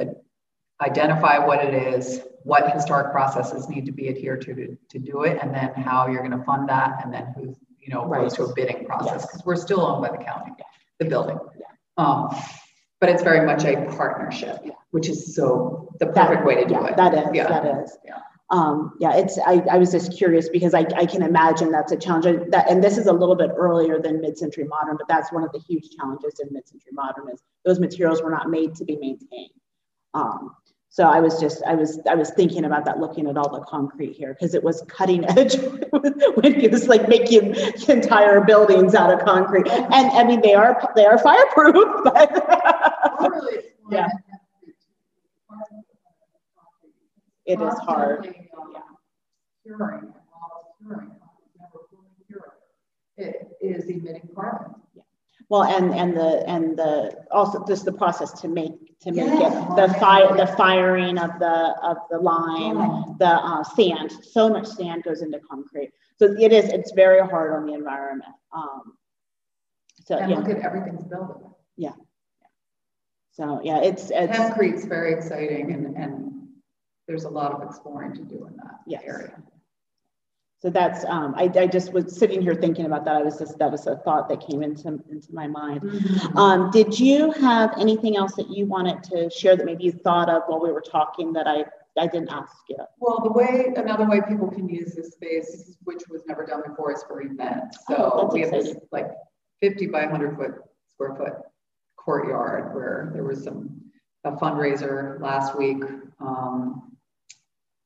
identify 0.82 1.38
what 1.38 1.64
it 1.64 1.74
is, 1.74 2.20
what 2.42 2.70
historic 2.72 3.10
processes 3.12 3.68
need 3.68 3.86
to 3.86 3.92
be 3.92 4.08
adhered 4.08 4.42
to 4.42 4.54
to, 4.54 4.76
to 4.90 4.98
do 4.98 5.22
it, 5.22 5.38
and 5.42 5.54
then 5.54 5.72
how 5.74 6.06
you're 6.06 6.26
going 6.26 6.38
to 6.38 6.44
fund 6.44 6.68
that, 6.68 7.00
and 7.04 7.12
then 7.12 7.32
who 7.36 7.56
you 7.78 7.92
know 7.94 8.06
goes 8.08 8.34
to 8.34 8.44
a 8.44 8.54
bidding 8.54 8.84
process 8.84 9.20
Yes. 9.22 9.26
because 9.26 9.44
we're 9.46 9.56
still 9.56 9.80
owned 9.80 10.02
by 10.02 10.10
the 10.16 10.22
county, 10.22 10.52
the 10.98 11.06
building. 11.06 11.38
Yeah. 11.58 11.66
Um, 12.04 12.28
but 13.00 13.10
it's 13.10 13.22
very 13.22 13.44
much 13.46 13.64
a 13.64 13.86
partnership, 13.96 14.60
Yeah. 14.64 14.72
which 14.90 15.08
is 15.08 15.34
so 15.34 15.88
the 15.98 16.06
That- 16.06 16.14
perfect 16.14 16.46
way 16.46 16.56
to 16.62 16.66
do 16.66 16.74
yeah, 16.74 16.86
it. 16.86 16.96
That 16.96 17.14
is, 17.14 17.28
Yeah. 17.34 17.48
that 17.48 17.78
is. 17.82 17.98
Yeah. 18.04 18.18
Um, 18.50 18.92
yeah, 19.00 19.16
it's, 19.16 19.38
I, 19.44 19.54
I 19.70 19.78
was 19.78 19.90
just 19.90 20.16
curious 20.16 20.48
because 20.48 20.72
I, 20.72 20.86
I 20.96 21.04
can 21.06 21.22
imagine 21.22 21.72
that's 21.72 21.90
a 21.90 21.96
challenge 21.96 22.26
that, 22.50 22.70
and 22.70 22.82
this 22.82 22.96
is 22.96 23.06
a 23.06 23.12
little 23.12 23.34
bit 23.34 23.50
earlier 23.56 24.00
than 24.00 24.20
mid-century 24.20 24.64
modern, 24.64 24.96
but 24.96 25.08
that's 25.08 25.32
one 25.32 25.42
of 25.42 25.50
the 25.52 25.58
huge 25.58 25.90
challenges 25.98 26.38
in 26.40 26.48
mid-century 26.52 26.92
modern 26.92 27.28
is 27.32 27.42
those 27.64 27.80
materials 27.80 28.22
were 28.22 28.30
not 28.30 28.48
made 28.48 28.74
to 28.76 28.84
be 28.84 28.96
maintained. 28.96 29.50
Um, 30.14 30.54
so 30.88 31.04
I 31.04 31.20
was 31.20 31.40
just, 31.40 31.62
I 31.64 31.74
was, 31.74 32.00
I 32.08 32.14
was 32.14 32.30
thinking 32.30 32.64
about 32.64 32.84
that, 32.86 33.00
looking 33.00 33.26
at 33.26 33.36
all 33.36 33.50
the 33.50 33.60
concrete 33.66 34.12
here, 34.14 34.32
because 34.34 34.54
it 34.54 34.62
was 34.62 34.82
cutting 34.88 35.24
edge 35.36 35.56
when 35.90 36.54
it 36.54 36.70
was 36.70 36.86
like 36.88 37.08
making 37.08 37.54
entire 37.88 38.40
buildings 38.42 38.94
out 38.94 39.12
of 39.12 39.20
concrete. 39.26 39.68
And 39.68 40.10
I 40.12 40.24
mean, 40.24 40.40
they 40.40 40.54
are, 40.54 40.90
they 40.94 41.04
are 41.04 41.18
fireproof, 41.18 41.74
but 42.04 42.46
We're 43.20 43.30
really 43.30 43.56
exploring 43.58 43.90
Yeah. 43.90 44.08
it 47.46 47.60
is 47.60 47.78
hard. 47.80 48.34
Curing, 49.66 49.98
and 50.00 50.12
while 50.30 50.62
it's 50.64 50.78
curing, 50.80 51.10
never 51.58 51.84
fully 51.90 52.06
cured. 52.28 52.52
It 53.16 53.48
is 53.60 53.84
emitting 53.86 54.28
carbon. 54.34 54.74
Yeah. 54.94 55.02
Well, 55.48 55.64
and, 55.64 55.92
and 55.92 56.16
the, 56.16 56.44
and 56.48 56.78
the, 56.78 57.24
also 57.32 57.64
just 57.66 57.84
the 57.84 57.92
process 57.92 58.32
to 58.42 58.48
make, 58.48 58.98
to 59.00 59.10
make 59.10 59.26
Yeah. 59.40 59.72
it, 59.72 59.76
the 59.88 59.94
fire, 59.98 60.36
the 60.36 60.46
firing 60.56 61.18
of 61.18 61.38
the, 61.40 61.74
of 61.82 61.96
the 62.10 62.18
lime, 62.18 62.76
Yeah. 62.78 63.02
the 63.18 63.26
uh, 63.26 63.62
sand, 63.64 64.12
so 64.22 64.48
much 64.48 64.66
sand 64.66 65.02
goes 65.02 65.22
into 65.22 65.40
concrete. 65.40 65.92
So 66.18 66.26
it 66.38 66.52
is, 66.52 66.66
it's 66.72 66.92
very 66.92 67.20
hard 67.26 67.52
on 67.54 67.66
the 67.66 67.74
environment. 67.74 68.32
Um, 68.52 68.96
so, 70.04 70.16
And 70.16 70.30
yeah, 70.30 70.38
look 70.38 70.48
at 70.48 70.58
everything's 70.58 71.04
building. 71.04 71.42
so, 73.32 73.60
yeah, 73.62 73.80
it's, 73.82 74.10
it's, 74.10 74.36
Hempcrete's 74.36 74.84
very 74.86 75.12
exciting 75.12 75.72
and, 75.72 75.96
and 75.96 76.48
there's 77.06 77.24
a 77.24 77.28
lot 77.28 77.52
of 77.52 77.62
exploring 77.68 78.14
to 78.14 78.22
do 78.22 78.46
in 78.46 78.56
that 78.56 78.80
Yes. 78.86 79.02
area. 79.04 79.42
So 80.58 80.70
that's, 80.70 81.04
um, 81.04 81.34
I, 81.36 81.50
I 81.54 81.66
just 81.66 81.92
was 81.92 82.16
sitting 82.16 82.40
here 82.40 82.54
thinking 82.54 82.86
about 82.86 83.04
that. 83.04 83.16
I 83.16 83.22
was 83.22 83.38
just, 83.38 83.58
that 83.58 83.70
was 83.70 83.86
a 83.86 83.96
thought 83.96 84.28
that 84.30 84.40
came 84.40 84.62
into, 84.62 84.88
into 85.10 85.32
my 85.32 85.46
mind. 85.46 85.82
Um, 86.34 86.70
did 86.70 86.98
you 86.98 87.30
have 87.32 87.74
anything 87.78 88.16
else 88.16 88.34
that 88.36 88.48
you 88.50 88.64
wanted 88.66 89.02
to 89.04 89.28
share 89.30 89.54
that 89.56 89.66
maybe 89.66 89.84
you 89.84 89.92
thought 89.92 90.30
of 90.30 90.42
while 90.46 90.60
we 90.60 90.72
were 90.72 90.80
talking 90.80 91.32
that 91.34 91.46
I, 91.46 91.66
I 91.98 92.06
didn't 92.06 92.30
ask 92.30 92.56
you? 92.70 92.78
Well, 92.98 93.20
the 93.22 93.32
way, 93.32 93.72
another 93.76 94.08
way 94.08 94.20
people 94.26 94.48
can 94.48 94.66
use 94.68 94.94
this 94.94 95.12
space, 95.12 95.76
which 95.84 96.02
was 96.08 96.22
never 96.26 96.44
done 96.46 96.62
before, 96.66 96.92
is 96.92 97.02
for 97.06 97.20
events. 97.22 97.78
Oh, 97.90 97.94
So 97.94 98.20
that's 98.22 98.34
we 98.34 98.40
have 98.40 98.50
this 98.50 98.76
like 98.92 99.08
fifty 99.60 99.86
by 99.86 100.06
hundred 100.06 100.36
foot, 100.36 100.54
square 100.90 101.14
foot 101.16 101.32
courtyard 101.96 102.74
where 102.74 103.10
there 103.12 103.24
was 103.24 103.44
some, 103.44 103.80
a 104.24 104.32
fundraiser 104.32 105.20
last 105.20 105.56
week. 105.56 105.82
um, 106.20 106.85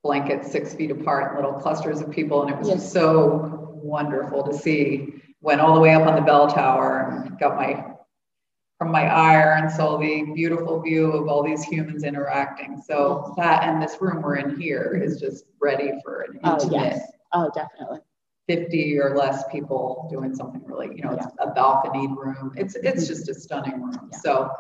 Blankets 0.03 0.51
six 0.51 0.75
feet 0.75 0.91
apart, 0.91 1.37
little 1.37 1.53
clusters 1.53 2.01
of 2.01 2.11
people, 2.11 2.43
and 2.43 2.51
it 2.51 2.59
was 2.59 2.69
Yes. 2.69 2.79
just 2.79 2.93
so 2.93 3.71
wonderful 3.83 4.43
to 4.45 4.53
see. 4.55 5.23
Went 5.43 5.61
all 5.61 5.75
the 5.75 5.81
way 5.81 5.95
up 5.95 6.07
on 6.07 6.15
the 6.15 6.23
bell 6.23 6.49
tower 6.49 7.01
and 7.01 7.39
got 7.39 7.57
my, 7.57 7.95
from 8.79 8.91
my 8.91 9.07
ire 9.07 9.55
and 9.55 9.71
saw 9.71 9.99
the 9.99 10.23
beautiful 10.35 10.81
view 10.81 11.13
of 11.13 11.29
all 11.29 11.43
these 11.43 11.63
humans 11.63 12.05
interacting. 12.05 12.81
So 12.81 13.35
that 13.37 13.65
and 13.65 13.83
this 13.83 13.99
room 14.01 14.23
we're 14.23 14.37
in 14.37 14.59
here 14.59 15.01
is 15.03 15.21
just 15.21 15.45
ready 15.61 15.93
for 16.03 16.23
an 16.23 16.41
intimate. 16.45 16.63
Oh, 16.63 16.71
yes. 16.71 17.13
Oh, 17.33 17.51
definitely. 17.55 18.01
50 18.49 18.99
or 18.99 19.17
less 19.17 19.45
people 19.49 20.09
doing 20.11 20.35
something 20.35 20.63
really, 20.65 20.89
you 20.97 21.03
know, 21.03 21.13
it's 21.13 21.27
a 21.39 21.51
balcony 21.51 22.09
room. 22.09 22.53
It's, 22.57 22.75
it's 22.75 23.05
mm-hmm. 23.05 23.07
just 23.07 23.29
a 23.29 23.35
stunning 23.35 23.81
room. 23.83 24.11
Yeah. 24.13 24.19
So 24.19 24.51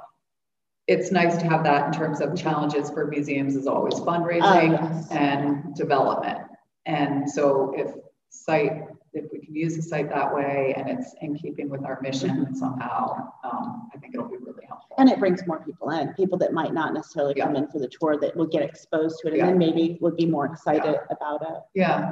it's 0.91 1.13
nice 1.13 1.37
to 1.37 1.47
have 1.47 1.63
that 1.63 1.87
in 1.87 1.93
terms 1.93 2.21
of 2.21 2.37
challenges 2.37 2.91
for 2.91 3.07
museums 3.07 3.55
is 3.55 3.69
always 3.69 3.95
Oh, 3.95 4.05
fundraising 4.05 4.73
yes. 4.73 5.09
and 5.13 5.73
development. 5.77 6.41
And 6.85 7.31
so 7.31 7.73
if 7.77 7.95
site, 8.31 8.83
if 9.13 9.31
we 9.33 9.39
can 9.39 9.55
use 9.55 9.77
the 9.77 9.83
site 9.83 10.09
that 10.09 10.35
way 10.35 10.75
and 10.77 10.91
it's 10.91 11.15
in 11.21 11.37
keeping 11.37 11.71
with 11.71 11.85
our 11.85 12.01
mission 12.03 12.57
somehow, 12.57 13.33
um, 13.45 13.89
I 13.95 13.99
think 13.99 14.15
it'll 14.15 14.29
be 14.29 14.39
really 14.39 14.65
helpful. 14.67 14.97
And 14.99 15.09
it 15.09 15.21
brings 15.21 15.47
more 15.47 15.61
people 15.61 15.91
in, 15.91 16.13
people 16.15 16.37
that 16.39 16.53
might 16.53 16.75
not 16.75 16.93
necessarily 16.93 17.35
come 17.35 17.55
in 17.55 17.69
for 17.69 17.79
the 17.79 17.89
tour 17.89 18.19
that 18.19 18.35
will 18.37 18.49
get 18.49 18.63
exposed 18.63 19.21
to 19.21 19.29
it 19.29 19.39
and 19.39 19.49
then 19.49 19.59
maybe 19.59 19.97
would 20.01 20.17
be 20.17 20.27
more 20.27 20.47
excited 20.47 20.97
about 21.09 21.43
it. 21.43 21.63
Yeah, 21.75 22.11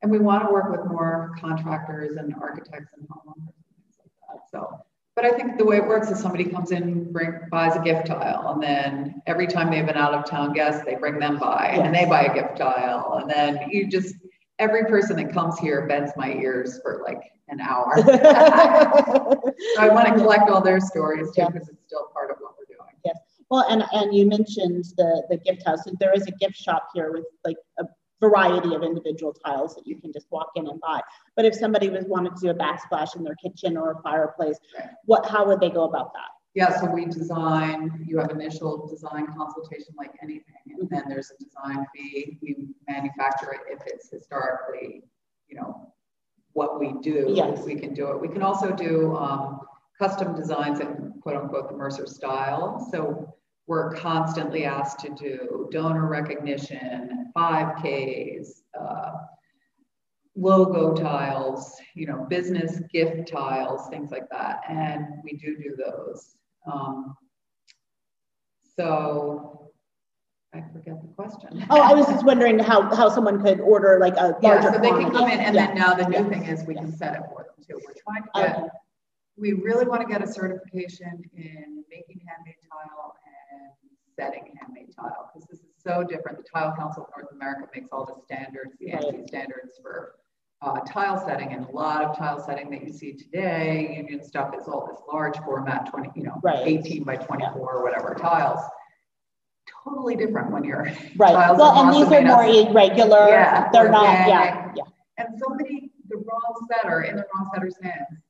and 0.00 0.10
we 0.10 0.18
want 0.18 0.46
to 0.46 0.50
work 0.50 0.70
with 0.70 0.90
more 0.90 1.34
contractors 1.38 2.16
and 2.16 2.34
architects 2.40 2.92
and 2.96 3.06
homeowners 3.06 3.36
and 3.36 3.66
things 3.76 3.96
like 3.98 4.12
that. 4.30 4.50
So, 4.50 4.80
but 5.16 5.24
I 5.24 5.30
think 5.30 5.58
the 5.58 5.64
way 5.64 5.76
it 5.76 5.86
works 5.86 6.10
is 6.10 6.18
somebody 6.18 6.44
comes 6.44 6.72
in, 6.72 7.12
bring, 7.12 7.40
buys 7.50 7.76
a 7.76 7.80
gift 7.80 8.06
tile, 8.06 8.48
and 8.52 8.62
then 8.62 9.22
every 9.26 9.46
time 9.46 9.70
they 9.70 9.76
have 9.76 9.88
an 9.88 9.96
out 9.96 10.12
of 10.12 10.28
town 10.28 10.52
guest, 10.52 10.84
they 10.84 10.96
bring 10.96 11.18
them 11.20 11.38
by 11.38 11.68
and 11.68 11.94
they 11.94 12.04
buy 12.04 12.22
a 12.22 12.34
gift 12.34 12.56
tile. 12.56 13.18
And 13.20 13.30
then 13.30 13.70
you 13.70 13.86
just, 13.88 14.16
every 14.58 14.84
person 14.86 15.16
that 15.16 15.32
comes 15.32 15.58
here 15.58 15.86
bends 15.86 16.12
my 16.16 16.32
ears 16.32 16.80
for 16.82 17.02
like 17.06 17.22
an 17.48 17.60
hour. 17.60 17.94
So 19.76 19.80
I 19.80 19.88
want 19.88 20.06
to 20.08 20.14
collect 20.14 20.50
all 20.50 20.60
their 20.60 20.80
stories 20.80 21.28
too, 21.32 21.42
Yeah. 21.42 21.48
because 21.48 21.68
it's 21.68 21.82
still 21.84 22.08
part 22.12 22.30
of 22.30 22.36
what 22.38 22.54
we're 22.58 22.74
doing. 22.74 22.90
Yes. 23.04 23.16
Well, 23.50 23.64
and, 23.68 23.84
and 23.92 24.14
you 24.14 24.26
mentioned 24.26 24.84
the, 24.96 25.24
the 25.30 25.36
gift 25.36 25.64
house, 25.66 25.86
and 25.86 25.96
there 26.00 26.12
is 26.12 26.26
a 26.26 26.32
gift 26.32 26.56
shop 26.56 26.88
here 26.94 27.12
with 27.12 27.24
like 27.44 27.56
a 27.78 27.84
variety 28.28 28.74
of 28.74 28.82
individual 28.82 29.32
tiles 29.44 29.74
that 29.76 29.86
you 29.86 29.96
can 30.02 30.10
just 30.12 30.26
walk 30.30 30.50
in 30.58 30.66
and 30.66 30.80
buy. 30.80 31.00
But 31.36 31.44
if 31.44 31.54
somebody 31.54 31.88
was 31.96 32.04
wanted 32.14 32.32
to 32.36 32.40
do 32.46 32.50
a 32.50 32.58
backsplash 32.64 33.16
in 33.16 33.22
their 33.26 33.36
kitchen 33.36 33.76
or 33.76 33.86
a 33.92 34.02
fireplace, 34.02 34.58
what, 35.04 35.22
how 35.26 35.42
would 35.46 35.60
they 35.60 35.70
go 35.70 35.84
about 35.84 36.12
that? 36.18 36.30
Yeah, 36.54 36.70
so 36.80 36.86
we 36.86 37.04
design, 37.06 38.04
you 38.08 38.18
have 38.20 38.30
initial 38.30 38.72
design 38.86 39.26
consultation 39.36 39.92
like 39.98 40.12
anything, 40.22 40.62
and 40.78 40.88
then 40.88 41.02
there's 41.08 41.30
a 41.34 41.44
design 41.44 41.84
fee. 41.92 42.38
We 42.40 42.50
manufacture 42.88 43.52
it 43.52 43.62
if 43.74 43.80
it's 43.86 44.08
historically, 44.08 45.02
you 45.48 45.56
know, 45.56 45.92
what 46.52 46.78
we 46.78 46.94
do. 47.02 47.32
Yes. 47.34 47.64
We 47.64 47.74
can 47.74 47.92
do 47.92 48.04
it. 48.12 48.20
We 48.20 48.28
can 48.28 48.42
also 48.42 48.70
do, 48.70 49.16
um, 49.16 49.60
custom 49.98 50.34
designs 50.34 50.80
in 50.80 51.12
quote 51.22 51.36
unquote 51.36 51.68
the 51.70 51.76
Mercer 51.76 52.06
style. 52.06 52.88
So 52.90 53.34
we're 53.66 53.94
constantly 53.94 54.64
asked 54.64 55.00
to 55.00 55.10
do 55.10 55.68
donor 55.72 56.06
recognition, 56.06 57.32
5Ks, 57.36 58.62
uh, 58.78 59.12
logo 60.36 60.94
tiles, 60.94 61.76
you 61.94 62.06
know, 62.06 62.26
business 62.28 62.80
gift 62.92 63.28
tiles, 63.28 63.88
things 63.88 64.10
like 64.10 64.28
that. 64.30 64.60
And 64.68 65.06
we 65.22 65.32
do 65.36 65.56
do 65.56 65.76
those. 65.76 66.36
Um, 66.70 67.14
so 68.76 69.70
I 70.52 70.62
forget 70.72 71.00
the 71.00 71.08
question. 71.08 71.64
Oh, 71.70 71.80
I 71.80 71.94
was 71.94 72.06
just 72.06 72.24
wondering 72.24 72.58
how, 72.58 72.94
how 72.94 73.08
someone 73.08 73.42
could 73.42 73.60
order 73.60 73.98
like 74.00 74.14
a 74.16 74.36
Yeah, 74.42 74.50
larger 74.54 74.72
so 74.72 74.78
they 74.78 74.90
can 74.90 75.10
come 75.10 75.30
in 75.30 75.40
and 75.40 75.56
then 75.56 75.74
now 75.74 75.94
the 75.94 76.06
new 76.06 76.18
Yeah. 76.18 76.28
thing 76.28 76.44
is 76.44 76.64
we 76.64 76.74
can 76.74 76.94
set 76.94 77.14
it 77.14 77.22
for 77.30 77.44
them 77.44 77.64
too. 77.66 77.80
We're 77.86 77.94
trying 78.04 78.24
to 78.24 78.40
Okay. 78.40 78.62
get, 78.62 78.70
we 79.36 79.52
really 79.52 79.86
want 79.86 80.00
to 80.02 80.06
get 80.06 80.22
a 80.22 80.26
certification 80.32 81.22
in 81.36 81.84
making 81.90 82.20
handmade 82.26 82.56
tile 82.70 83.16
and 83.52 83.72
setting 84.16 84.54
handmade 84.60 84.94
tile 84.94 85.30
because 85.32 85.48
this 85.48 85.60
is 85.60 85.73
so 85.86 86.02
different. 86.02 86.38
The 86.38 86.44
Tile 86.52 86.74
Council 86.76 87.04
of 87.04 87.08
North 87.16 87.32
America 87.32 87.68
makes 87.74 87.88
all 87.92 88.04
the 88.06 88.14
standards, 88.24 88.72
the. 88.80 88.92
ANSI 88.92 89.26
standards 89.28 89.78
for 89.82 90.14
uh, 90.62 90.80
tile 90.80 91.22
setting 91.24 91.52
and 91.52 91.66
a 91.66 91.70
lot 91.70 92.02
of 92.02 92.16
tile 92.16 92.42
setting 92.42 92.70
that 92.70 92.82
you 92.84 92.92
see 92.92 93.12
today, 93.12 93.94
union 93.98 94.22
stuff 94.24 94.54
is 94.58 94.66
all 94.66 94.86
this 94.90 95.00
large 95.12 95.36
format, 95.38 95.90
20, 95.90 96.10
you 96.16 96.22
know, 96.24 96.40
Right. 96.42 96.66
18 96.66 97.04
by 97.04 97.16
24 97.16 97.54
or 97.56 97.82
whatever 97.82 98.14
tiles. 98.18 98.60
Totally 99.84 100.16
different 100.16 100.50
when 100.50 100.64
you're 100.64 100.84
Right, 101.16 101.32
tiles 101.32 101.58
well, 101.58 101.76
and 101.84 101.94
these 101.94 102.10
are 102.12 102.22
more 102.22 102.44
irregular, 102.44 103.28
Yeah, 103.28 103.68
they're 103.72 103.90
not, 103.90 104.04
yeah, 104.28 104.72
yeah. 104.74 104.82
and 105.18 105.28
somebody, 105.38 105.90
the 106.08 106.16
wrong 106.16 106.66
setter, 106.72 107.02
in 107.02 107.16
the 107.16 107.26
wrong 107.34 107.50
setter's 107.54 107.76
hands, 107.82 108.22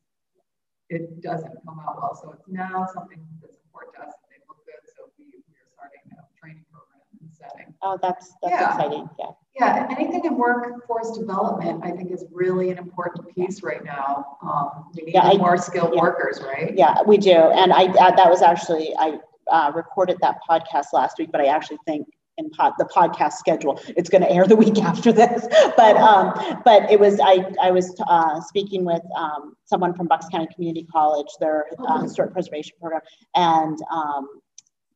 it 0.91 1.21
doesn't 1.23 1.55
come 1.65 1.81
out 1.81 1.97
well. 2.01 2.19
So 2.21 2.33
it's 2.33 2.47
now 2.49 2.87
something 2.93 3.19
that's 3.41 3.57
important 3.65 3.95
to 3.97 4.03
us. 4.03 4.13
that 4.13 4.29
They 4.31 4.39
look 4.49 4.59
good. 4.67 4.83
So 4.97 5.11
we, 5.19 5.25
we 5.27 5.55
are 5.59 5.69
starting 5.75 6.03
a 6.13 6.23
training 6.39 6.65
program 6.71 7.01
and 7.21 7.31
setting. 7.33 7.74
Oh, 7.85 7.99
that's, 8.01 8.33
that's 8.43 8.53
Yeah. 8.53 8.75
exciting, 8.75 9.09
yeah. 9.19 9.27
Yeah, 9.57 9.87
anything 9.97 10.25
in 10.25 10.37
workforce 10.37 11.17
development, 11.17 11.83
I 11.85 11.91
think 11.93 12.11
is 12.11 12.25
really 12.33 12.71
an 12.71 12.79
important 12.79 13.33
piece 13.35 13.63
right 13.63 13.85
now. 13.85 14.37
Um, 14.43 14.91
we 14.97 15.05
need 15.05 15.15
Yeah, 15.15 15.29
I- 15.29 15.37
more 15.37 15.57
skilled 15.59 15.93
yeah. 15.95 16.01
workers, 16.01 16.43
right? 16.43 16.75
Yeah, 16.77 17.03
we 17.07 17.19
do. 17.19 17.31
And 17.33 17.73
I, 17.73 17.85
uh, 17.85 18.17
that 18.17 18.29
was 18.31 18.43
actually, 18.43 18.93
I 18.99 19.21
uh, 19.51 19.71
recorded 19.75 20.17
that 20.23 20.39
podcast 20.49 20.87
last 20.93 21.19
week, 21.19 21.31
but 21.31 21.41
I 21.41 21.47
actually 21.47 21.79
think 21.87 22.09
in 22.37 22.51
pod, 22.51 22.73
the 22.79 22.85
podcast 22.87 23.35
schedule, 23.35 23.79
it's 23.97 24.09
going 24.11 24.23
to 24.23 24.29
air 24.31 24.45
the 24.45 24.57
week 24.65 24.83
after 24.83 25.13
this. 25.13 25.47
But, 25.77 25.97
um, 25.99 26.61
but 26.65 26.91
it 26.91 26.99
was, 26.99 27.21
I, 27.23 27.45
I 27.63 27.71
was 27.71 27.95
uh, 28.09 28.41
speaking 28.41 28.85
with 28.85 29.03
um, 29.17 29.55
someone 29.67 29.95
from 29.95 30.09
Bucks 30.09 30.27
County 30.31 30.49
Community 30.53 30.85
College, 30.91 31.29
their 31.39 31.67
uh, 31.87 32.01
historic 32.01 32.33
preservation 32.33 32.77
program, 32.81 33.03
and 33.37 33.79
um, 33.93 34.27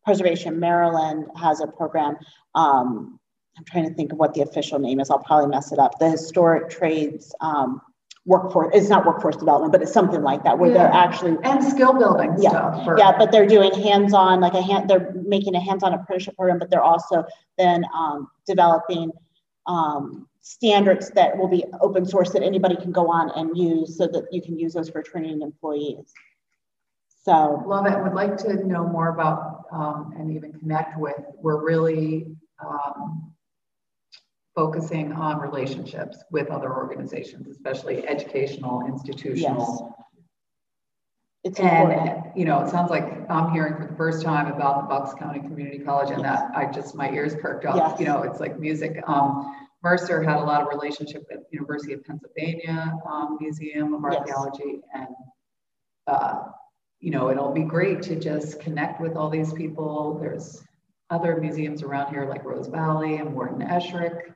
Preservation 0.08 0.58
Maryland 0.58 1.26
has 1.36 1.60
a 1.60 1.66
program. 1.66 2.16
Um, 2.54 3.20
I'm 3.58 3.64
trying 3.66 3.86
to 3.90 3.94
think 3.94 4.10
of 4.10 4.18
what 4.18 4.32
the 4.32 4.40
official 4.40 4.78
name 4.78 5.00
is. 5.00 5.10
I'll 5.10 5.18
probably 5.18 5.48
mess 5.50 5.70
it 5.70 5.78
up. 5.78 5.98
The 5.98 6.08
Historic 6.08 6.70
Trades 6.70 7.34
um, 7.42 7.82
Workforce, 8.24 8.70
it's 8.74 8.88
not 8.88 9.04
workforce 9.04 9.36
development, 9.36 9.70
but 9.70 9.82
it's 9.82 9.92
something 9.92 10.22
like 10.22 10.44
that, 10.44 10.58
where 10.58 10.70
they're 10.72 10.90
actually 10.90 11.36
And 11.44 11.62
skill 11.62 11.92
building 11.92 12.36
Yeah, 12.38 12.48
stuff. 12.48 12.84
for- 12.86 12.98
yeah, 12.98 13.18
but 13.18 13.30
they're 13.30 13.46
doing 13.46 13.70
hands-on, 13.74 14.40
like 14.40 14.54
a 14.54 14.62
hand, 14.62 14.88
they're 14.88 15.12
making 15.26 15.54
a 15.54 15.60
hands-on 15.60 15.92
apprenticeship 15.92 16.34
program, 16.36 16.58
but 16.58 16.70
they're 16.70 16.82
also 16.82 17.26
then 17.58 17.84
um, 17.94 18.30
developing 18.46 19.12
um, 19.66 20.26
standards 20.40 21.10
that 21.10 21.36
will 21.36 21.48
be 21.48 21.64
open 21.82 22.06
source 22.06 22.30
that 22.30 22.42
anybody 22.42 22.76
can 22.76 22.92
go 22.92 23.10
on 23.10 23.30
and 23.36 23.58
use 23.58 23.98
so 23.98 24.06
that 24.06 24.24
you 24.32 24.40
can 24.40 24.58
use 24.58 24.72
those 24.72 24.88
for 24.88 25.02
training 25.02 25.42
employees. 25.42 26.14
So, 27.28 27.62
Love 27.66 27.84
it. 27.84 28.02
Would 28.02 28.14
like 28.14 28.38
to 28.38 28.66
know 28.66 28.86
more 28.86 29.10
about 29.10 29.66
um, 29.70 30.14
and 30.18 30.32
even 30.34 30.50
connect 30.50 30.98
with. 30.98 31.20
We're 31.34 31.62
really 31.62 32.34
um, 32.58 33.34
focusing 34.56 35.12
on 35.12 35.38
relationships 35.38 36.24
with 36.30 36.48
other 36.48 36.74
organizations, 36.74 37.46
especially 37.48 38.08
educational, 38.08 38.86
institutional. 38.86 39.94
Yes. 41.44 41.52
it's 41.52 41.60
important. 41.60 42.00
And, 42.00 42.24
you 42.34 42.46
know, 42.46 42.64
it 42.64 42.70
sounds 42.70 42.90
like 42.90 43.30
I'm 43.30 43.52
hearing 43.52 43.76
for 43.76 43.86
the 43.86 43.96
first 43.96 44.24
time 44.24 44.50
about 44.50 44.80
the 44.80 44.86
Bucks 44.88 45.12
County 45.12 45.40
Community 45.40 45.80
College 45.80 46.08
and 46.08 46.24
that 46.24 46.50
I 46.56 46.64
just, 46.72 46.94
my 46.94 47.10
ears 47.10 47.36
perked 47.42 47.66
up. 47.66 47.76
Yes. 47.76 48.00
You 48.00 48.06
know, 48.06 48.22
it's 48.22 48.40
like 48.40 48.58
music. 48.58 49.02
Um, 49.06 49.54
Mercer 49.82 50.22
had 50.22 50.38
a 50.38 50.44
lot 50.44 50.62
of 50.62 50.68
relationship 50.68 51.26
with 51.30 51.40
University 51.52 51.92
of 51.92 52.02
Pennsylvania 52.04 52.94
um, 53.06 53.36
Museum 53.38 53.92
of 53.92 54.02
Archaeology 54.02 54.80
and, 54.94 55.08
uh, 56.06 56.38
you 57.00 57.10
know, 57.10 57.30
it'll 57.30 57.52
be 57.52 57.62
great 57.62 58.02
to 58.02 58.16
just 58.16 58.60
connect 58.60 59.00
with 59.00 59.16
all 59.16 59.30
these 59.30 59.52
people. 59.52 60.18
There's 60.20 60.62
other 61.10 61.36
museums 61.40 61.82
around 61.82 62.12
here 62.12 62.26
like 62.28 62.44
Rose 62.44 62.66
Valley 62.66 63.16
and 63.16 63.34
Wharton 63.34 63.60
Esherick, 63.66 64.34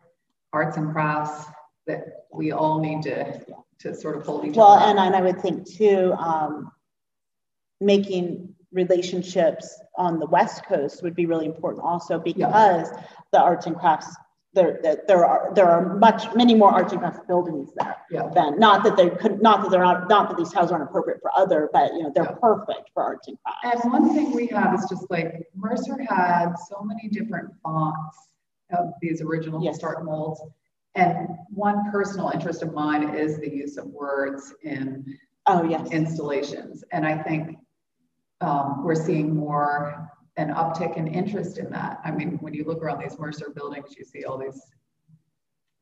arts 0.53 0.77
and 0.77 0.93
crafts 0.93 1.47
that 1.87 2.27
we 2.33 2.53
all 2.53 2.81
need 2.81 3.03
to, 3.03 3.41
to 3.81 3.95
sort 3.95 4.17
of 4.17 4.25
hold 4.25 4.45
each 4.45 4.55
Well, 4.57 4.69
other. 4.69 4.83
up. 4.83 4.89
and, 4.91 4.99
and 4.99 5.17
I 5.17 5.21
would 5.21 5.41
think 5.43 5.67
too, 5.69 6.13
um, 6.15 6.71
making 7.81 8.55
relationships 8.73 9.79
on 9.99 10.19
the 10.19 10.27
West 10.27 10.65
Coast 10.65 11.03
would 11.03 11.15
be 11.15 11.27
really 11.27 11.47
important 11.47 11.85
also 11.85 12.19
because 12.19 12.89
the 13.33 13.41
arts 13.41 13.67
and 13.67 13.77
crafts, 13.77 14.15
there, 14.55 14.79
there- 14.83 15.03
there 15.07 15.25
are, 15.27 15.53
there 15.55 15.69
are 15.69 15.97
much, 15.97 16.33
many 16.35 16.55
more 16.55 16.71
arts 16.71 16.93
and 16.93 17.01
crafts 17.01 17.21
buildings 17.27 17.71
there. 17.77 17.97
Yeah. 18.11 18.29
Than, 18.35 18.59
not 18.59 18.85
that 18.85 18.97
they 18.97 19.11
could, 19.11 19.41
not 19.41 19.63
that 19.63 19.71
they're 19.71 19.83
not, 19.83 20.09
not 20.09 20.29
that 20.29 20.37
these 20.37 20.53
houses 20.53 20.73
aren't 20.73 20.85
appropriate 20.85 21.21
for 21.23 21.31
other, 21.37 21.71
but 21.73 21.93
you 21.95 22.03
know, 22.03 22.13
they're 22.15 22.25
Yeah. 22.25 22.37
perfect 22.41 22.91
for 22.93 23.03
arts 23.03 23.29
and 23.29 23.39
crafts. 23.43 23.85
And 23.85 23.93
one 23.93 24.13
thing 24.15 24.33
we 24.33 24.47
have 24.49 24.75
is 24.75 24.87
just 24.89 25.11
like 25.11 25.47
Mercer 25.55 25.97
had 26.03 26.55
so 26.69 26.83
many 26.83 27.09
different 27.09 27.51
fonts 27.63 28.19
of 28.71 28.93
these 29.01 29.23
original 29.23 29.63
Yes. 29.63 29.77
historic 29.77 30.05
molds. 30.05 30.43
And 30.95 31.29
one 31.55 31.91
personal 31.91 32.29
interest 32.31 32.63
of 32.63 32.75
mine 32.75 33.15
is 33.15 33.39
the 33.39 33.49
use 33.51 33.79
of 33.79 33.87
words 33.87 34.53
in 34.63 35.05
Oh, 35.47 35.65
yes. 35.65 35.91
installations. 35.91 36.85
And 36.93 37.05
I 37.07 37.21
think 37.23 37.57
um, 38.43 38.85
we're 38.85 38.95
seeing 38.95 39.35
more 39.35 40.11
an 40.37 40.49
uptick 40.49 40.97
in 40.97 41.07
interest 41.07 41.59
in 41.59 41.71
that. 41.71 42.01
I 42.05 42.11
mean, 42.11 42.39
when 42.41 42.55
you 42.55 42.65
look 42.65 42.83
around 42.83 43.03
these 43.03 43.19
Mercer 43.19 43.51
buildings, 43.55 43.95
you 43.99 44.05
see 44.05 44.25
all 44.25 44.39
these 44.39 44.61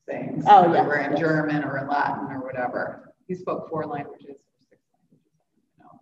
things. 0.09 0.45
Oh, 0.49 0.67
yes, 0.67 0.77
everywhere 0.77 1.01
in 1.03 1.11
yes. 1.13 1.21
German 1.21 1.65
or 1.65 1.79
in 1.79 1.89
Latin 1.89 2.27
or 2.33 2.41
whatever. 2.41 3.15
He 3.29 3.35
spoke 3.35 3.69
four 3.69 3.87
languages 3.87 4.27
or 4.41 4.59
six 4.69 4.83
languages. 4.93 5.31
you 5.79 5.85
know. 5.85 6.01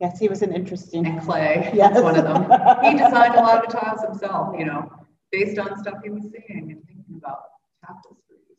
Yes, 0.00 0.18
he 0.18 0.28
was 0.28 0.40
an 0.42 0.54
interesting. 0.54 1.06
And 1.06 1.20
Clay, 1.20 1.70
Yes. 1.74 2.00
one 2.00 2.16
of 2.16 2.24
them. 2.24 2.44
He 2.82 2.92
designed 2.92 3.34
a 3.34 3.40
lot 3.42 3.64
of 3.64 3.70
the 3.70 3.78
tiles 3.78 4.02
himself, 4.02 4.54
you 4.58 4.64
know, 4.64 4.90
based 5.30 5.58
on 5.58 5.78
stuff 5.78 5.96
he 6.02 6.10
was 6.10 6.22
seeing 6.22 6.70
and 6.72 6.82
thinking 6.86 7.16
about 7.16 7.42
tapestries, 7.86 8.56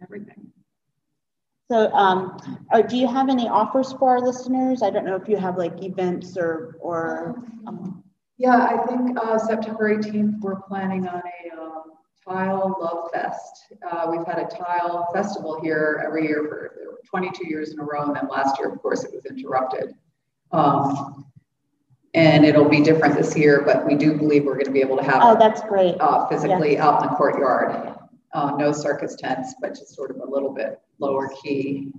everything. 0.00 0.46
So, 1.68 1.90
um, 1.92 2.36
uh, 2.70 2.82
do 2.82 2.96
you 2.98 3.06
have 3.08 3.28
any 3.30 3.48
offers 3.48 3.92
for 3.94 4.10
our 4.10 4.20
listeners? 4.20 4.82
I 4.82 4.90
don't 4.90 5.06
know 5.06 5.16
if 5.16 5.26
you 5.28 5.38
have 5.38 5.56
like 5.56 5.82
events 5.82 6.36
or, 6.36 6.76
or, 6.80 7.42
um, 7.66 8.01
Yeah, 8.42 8.56
I 8.56 8.84
think 8.88 9.16
uh, 9.20 9.38
September 9.38 9.96
18th, 9.96 10.40
we're 10.40 10.60
planning 10.62 11.06
on 11.06 11.22
a 11.22 11.62
um, 11.62 11.82
tile 12.26 12.76
love 12.80 13.12
fest. 13.12 13.72
Uh, 13.88 14.08
we've 14.10 14.26
had 14.26 14.40
a 14.40 14.48
tile 14.48 15.08
festival 15.14 15.60
here 15.62 16.02
every 16.04 16.26
year 16.26 16.48
for 16.48 16.98
22 17.08 17.46
years 17.46 17.70
in 17.70 17.78
a 17.78 17.84
row, 17.84 18.02
and 18.02 18.16
then 18.16 18.26
last 18.26 18.58
year, 18.58 18.68
of 18.68 18.82
course, 18.82 19.04
it 19.04 19.12
was 19.14 19.26
interrupted. 19.26 19.94
Um, 20.50 21.24
and 22.14 22.44
it'll 22.44 22.68
be 22.68 22.80
different 22.80 23.14
this 23.14 23.36
year, 23.36 23.62
but 23.64 23.86
we 23.86 23.94
do 23.94 24.14
believe 24.14 24.44
we're 24.44 24.54
going 24.54 24.66
to 24.66 24.72
be 24.72 24.80
able 24.80 24.96
to 24.96 25.04
have 25.04 25.22
oh, 25.22 25.36
that's 25.38 25.60
great. 25.62 25.94
uh, 26.00 26.26
physically 26.26 26.78
out 26.78 27.00
in 27.00 27.10
the 27.10 27.14
courtyard. 27.14 27.96
Uh, 28.34 28.56
no 28.56 28.72
circus 28.72 29.14
tents, 29.14 29.54
but 29.60 29.68
just 29.68 29.94
sort 29.94 30.10
of 30.10 30.16
a 30.16 30.28
little 30.28 30.52
bit 30.52 30.80
lower 30.98 31.30
key. 31.44 31.92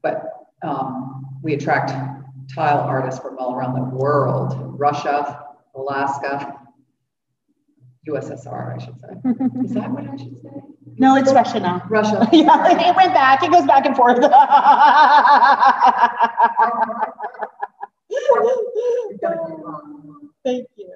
But 0.00 0.46
um, 0.62 1.26
we 1.42 1.52
attract 1.52 1.90
tile 2.54 2.78
artists 2.78 3.20
from 3.20 3.36
all 3.36 3.54
around 3.54 3.74
the 3.74 3.94
world, 3.94 4.54
Russia, 4.78 5.44
Alaska, 5.78 6.58
USSR, 8.08 8.74
I 8.74 8.78
should 8.84 8.98
say. 9.00 9.08
Is 9.64 9.72
that 9.74 9.90
what 9.90 10.08
I 10.08 10.16
should 10.16 10.40
say? 10.42 10.50
No, 10.98 11.16
it's 11.16 11.32
Russia 11.32 11.60
now. 11.60 11.82
Russia. 11.88 12.28
Yeah, 12.32 12.88
it 12.90 12.96
went 12.96 13.14
back. 13.14 13.42
It 13.42 13.50
goes 13.52 13.66
back 13.66 13.86
and 13.86 13.96
forth. 13.96 14.18
Thank 20.44 20.66
you. 20.76 20.92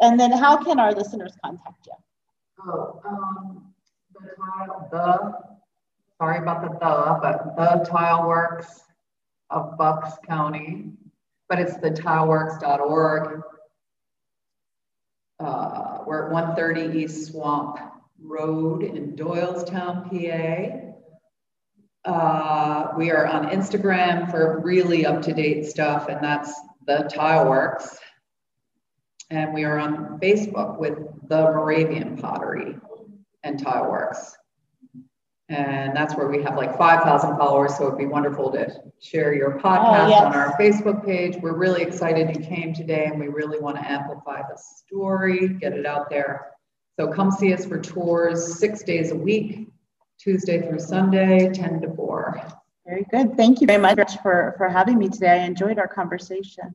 And 0.00 0.18
then 0.20 0.32
how 0.32 0.56
can 0.62 0.78
our 0.78 0.92
listeners 0.92 1.32
contact 1.42 1.86
you? 1.86 1.92
Oh, 2.66 3.00
um, 3.06 3.72
the 4.12 4.20
tile, 4.36 4.88
the, 4.90 5.32
sorry 6.18 6.38
about 6.38 6.62
the 6.62 6.68
the, 6.68 7.18
but 7.22 7.56
the 7.56 7.84
Tile 7.90 8.28
Works 8.28 8.82
of 9.50 9.76
Bucks 9.78 10.12
County, 10.26 10.92
but 11.48 11.58
it's 11.58 11.76
the 11.78 11.90
tileworks.org. 11.90 13.42
Uh, 15.40 15.98
we're 16.06 16.26
at 16.26 16.32
one 16.32 16.54
thirty 16.54 16.98
East 16.98 17.26
Swamp 17.26 17.78
Road 18.20 18.82
in 18.82 19.16
Doylestown, 19.16 20.08
PA. 20.08 20.84
Uh, 22.04 22.92
we 22.96 23.10
are 23.10 23.26
on 23.26 23.48
Instagram 23.48 24.30
for 24.30 24.60
really 24.60 25.06
up 25.06 25.22
to 25.22 25.32
date 25.32 25.66
stuff, 25.66 26.08
and 26.08 26.22
that's 26.22 26.52
the 26.86 27.10
Tile 27.12 27.48
Works. 27.48 27.98
And 29.30 29.54
we 29.54 29.64
are 29.64 29.78
on 29.78 30.20
Facebook 30.20 30.78
with 30.78 30.98
the 31.28 31.40
Moravian 31.40 32.18
Pottery 32.18 32.76
and 33.42 33.58
Tile 33.58 33.90
Works. 33.90 34.36
And 35.50 35.94
that's 35.94 36.14
where 36.14 36.28
we 36.28 36.42
have 36.42 36.56
like 36.56 36.78
5,000 36.78 37.36
followers. 37.36 37.76
So 37.76 37.86
it'd 37.86 37.98
be 37.98 38.06
wonderful 38.06 38.50
to 38.52 38.74
share 39.00 39.34
your 39.34 39.58
podcast 39.58 40.06
Oh, 40.06 40.08
yes. 40.08 40.22
on 40.22 40.34
our 40.34 40.56
Facebook 40.58 41.04
page. 41.04 41.36
We're 41.36 41.56
really 41.56 41.82
excited 41.82 42.34
you 42.34 42.42
came 42.42 42.72
today 42.72 43.06
and 43.06 43.20
we 43.20 43.28
really 43.28 43.58
want 43.60 43.76
to 43.76 43.86
amplify 43.90 44.40
the 44.40 44.56
story, 44.56 45.48
get 45.48 45.74
it 45.74 45.84
out 45.84 46.08
there. 46.08 46.52
So 46.98 47.08
come 47.12 47.30
see 47.30 47.52
us 47.52 47.66
for 47.66 47.78
tours 47.78 48.58
six 48.58 48.82
days 48.84 49.10
a 49.10 49.16
week, 49.16 49.68
Tuesday 50.18 50.66
through 50.66 50.78
Sunday, 50.78 51.50
10 51.52 51.82
to 51.82 51.94
4. 51.94 52.40
Very 52.86 53.06
good. 53.10 53.36
Thank 53.36 53.60
you 53.60 53.66
very 53.66 53.80
much 53.82 54.16
for, 54.22 54.54
for 54.56 54.68
having 54.68 54.98
me 54.98 55.08
today. 55.08 55.42
I 55.42 55.44
enjoyed 55.44 55.78
our 55.78 55.88
conversation. 55.88 56.74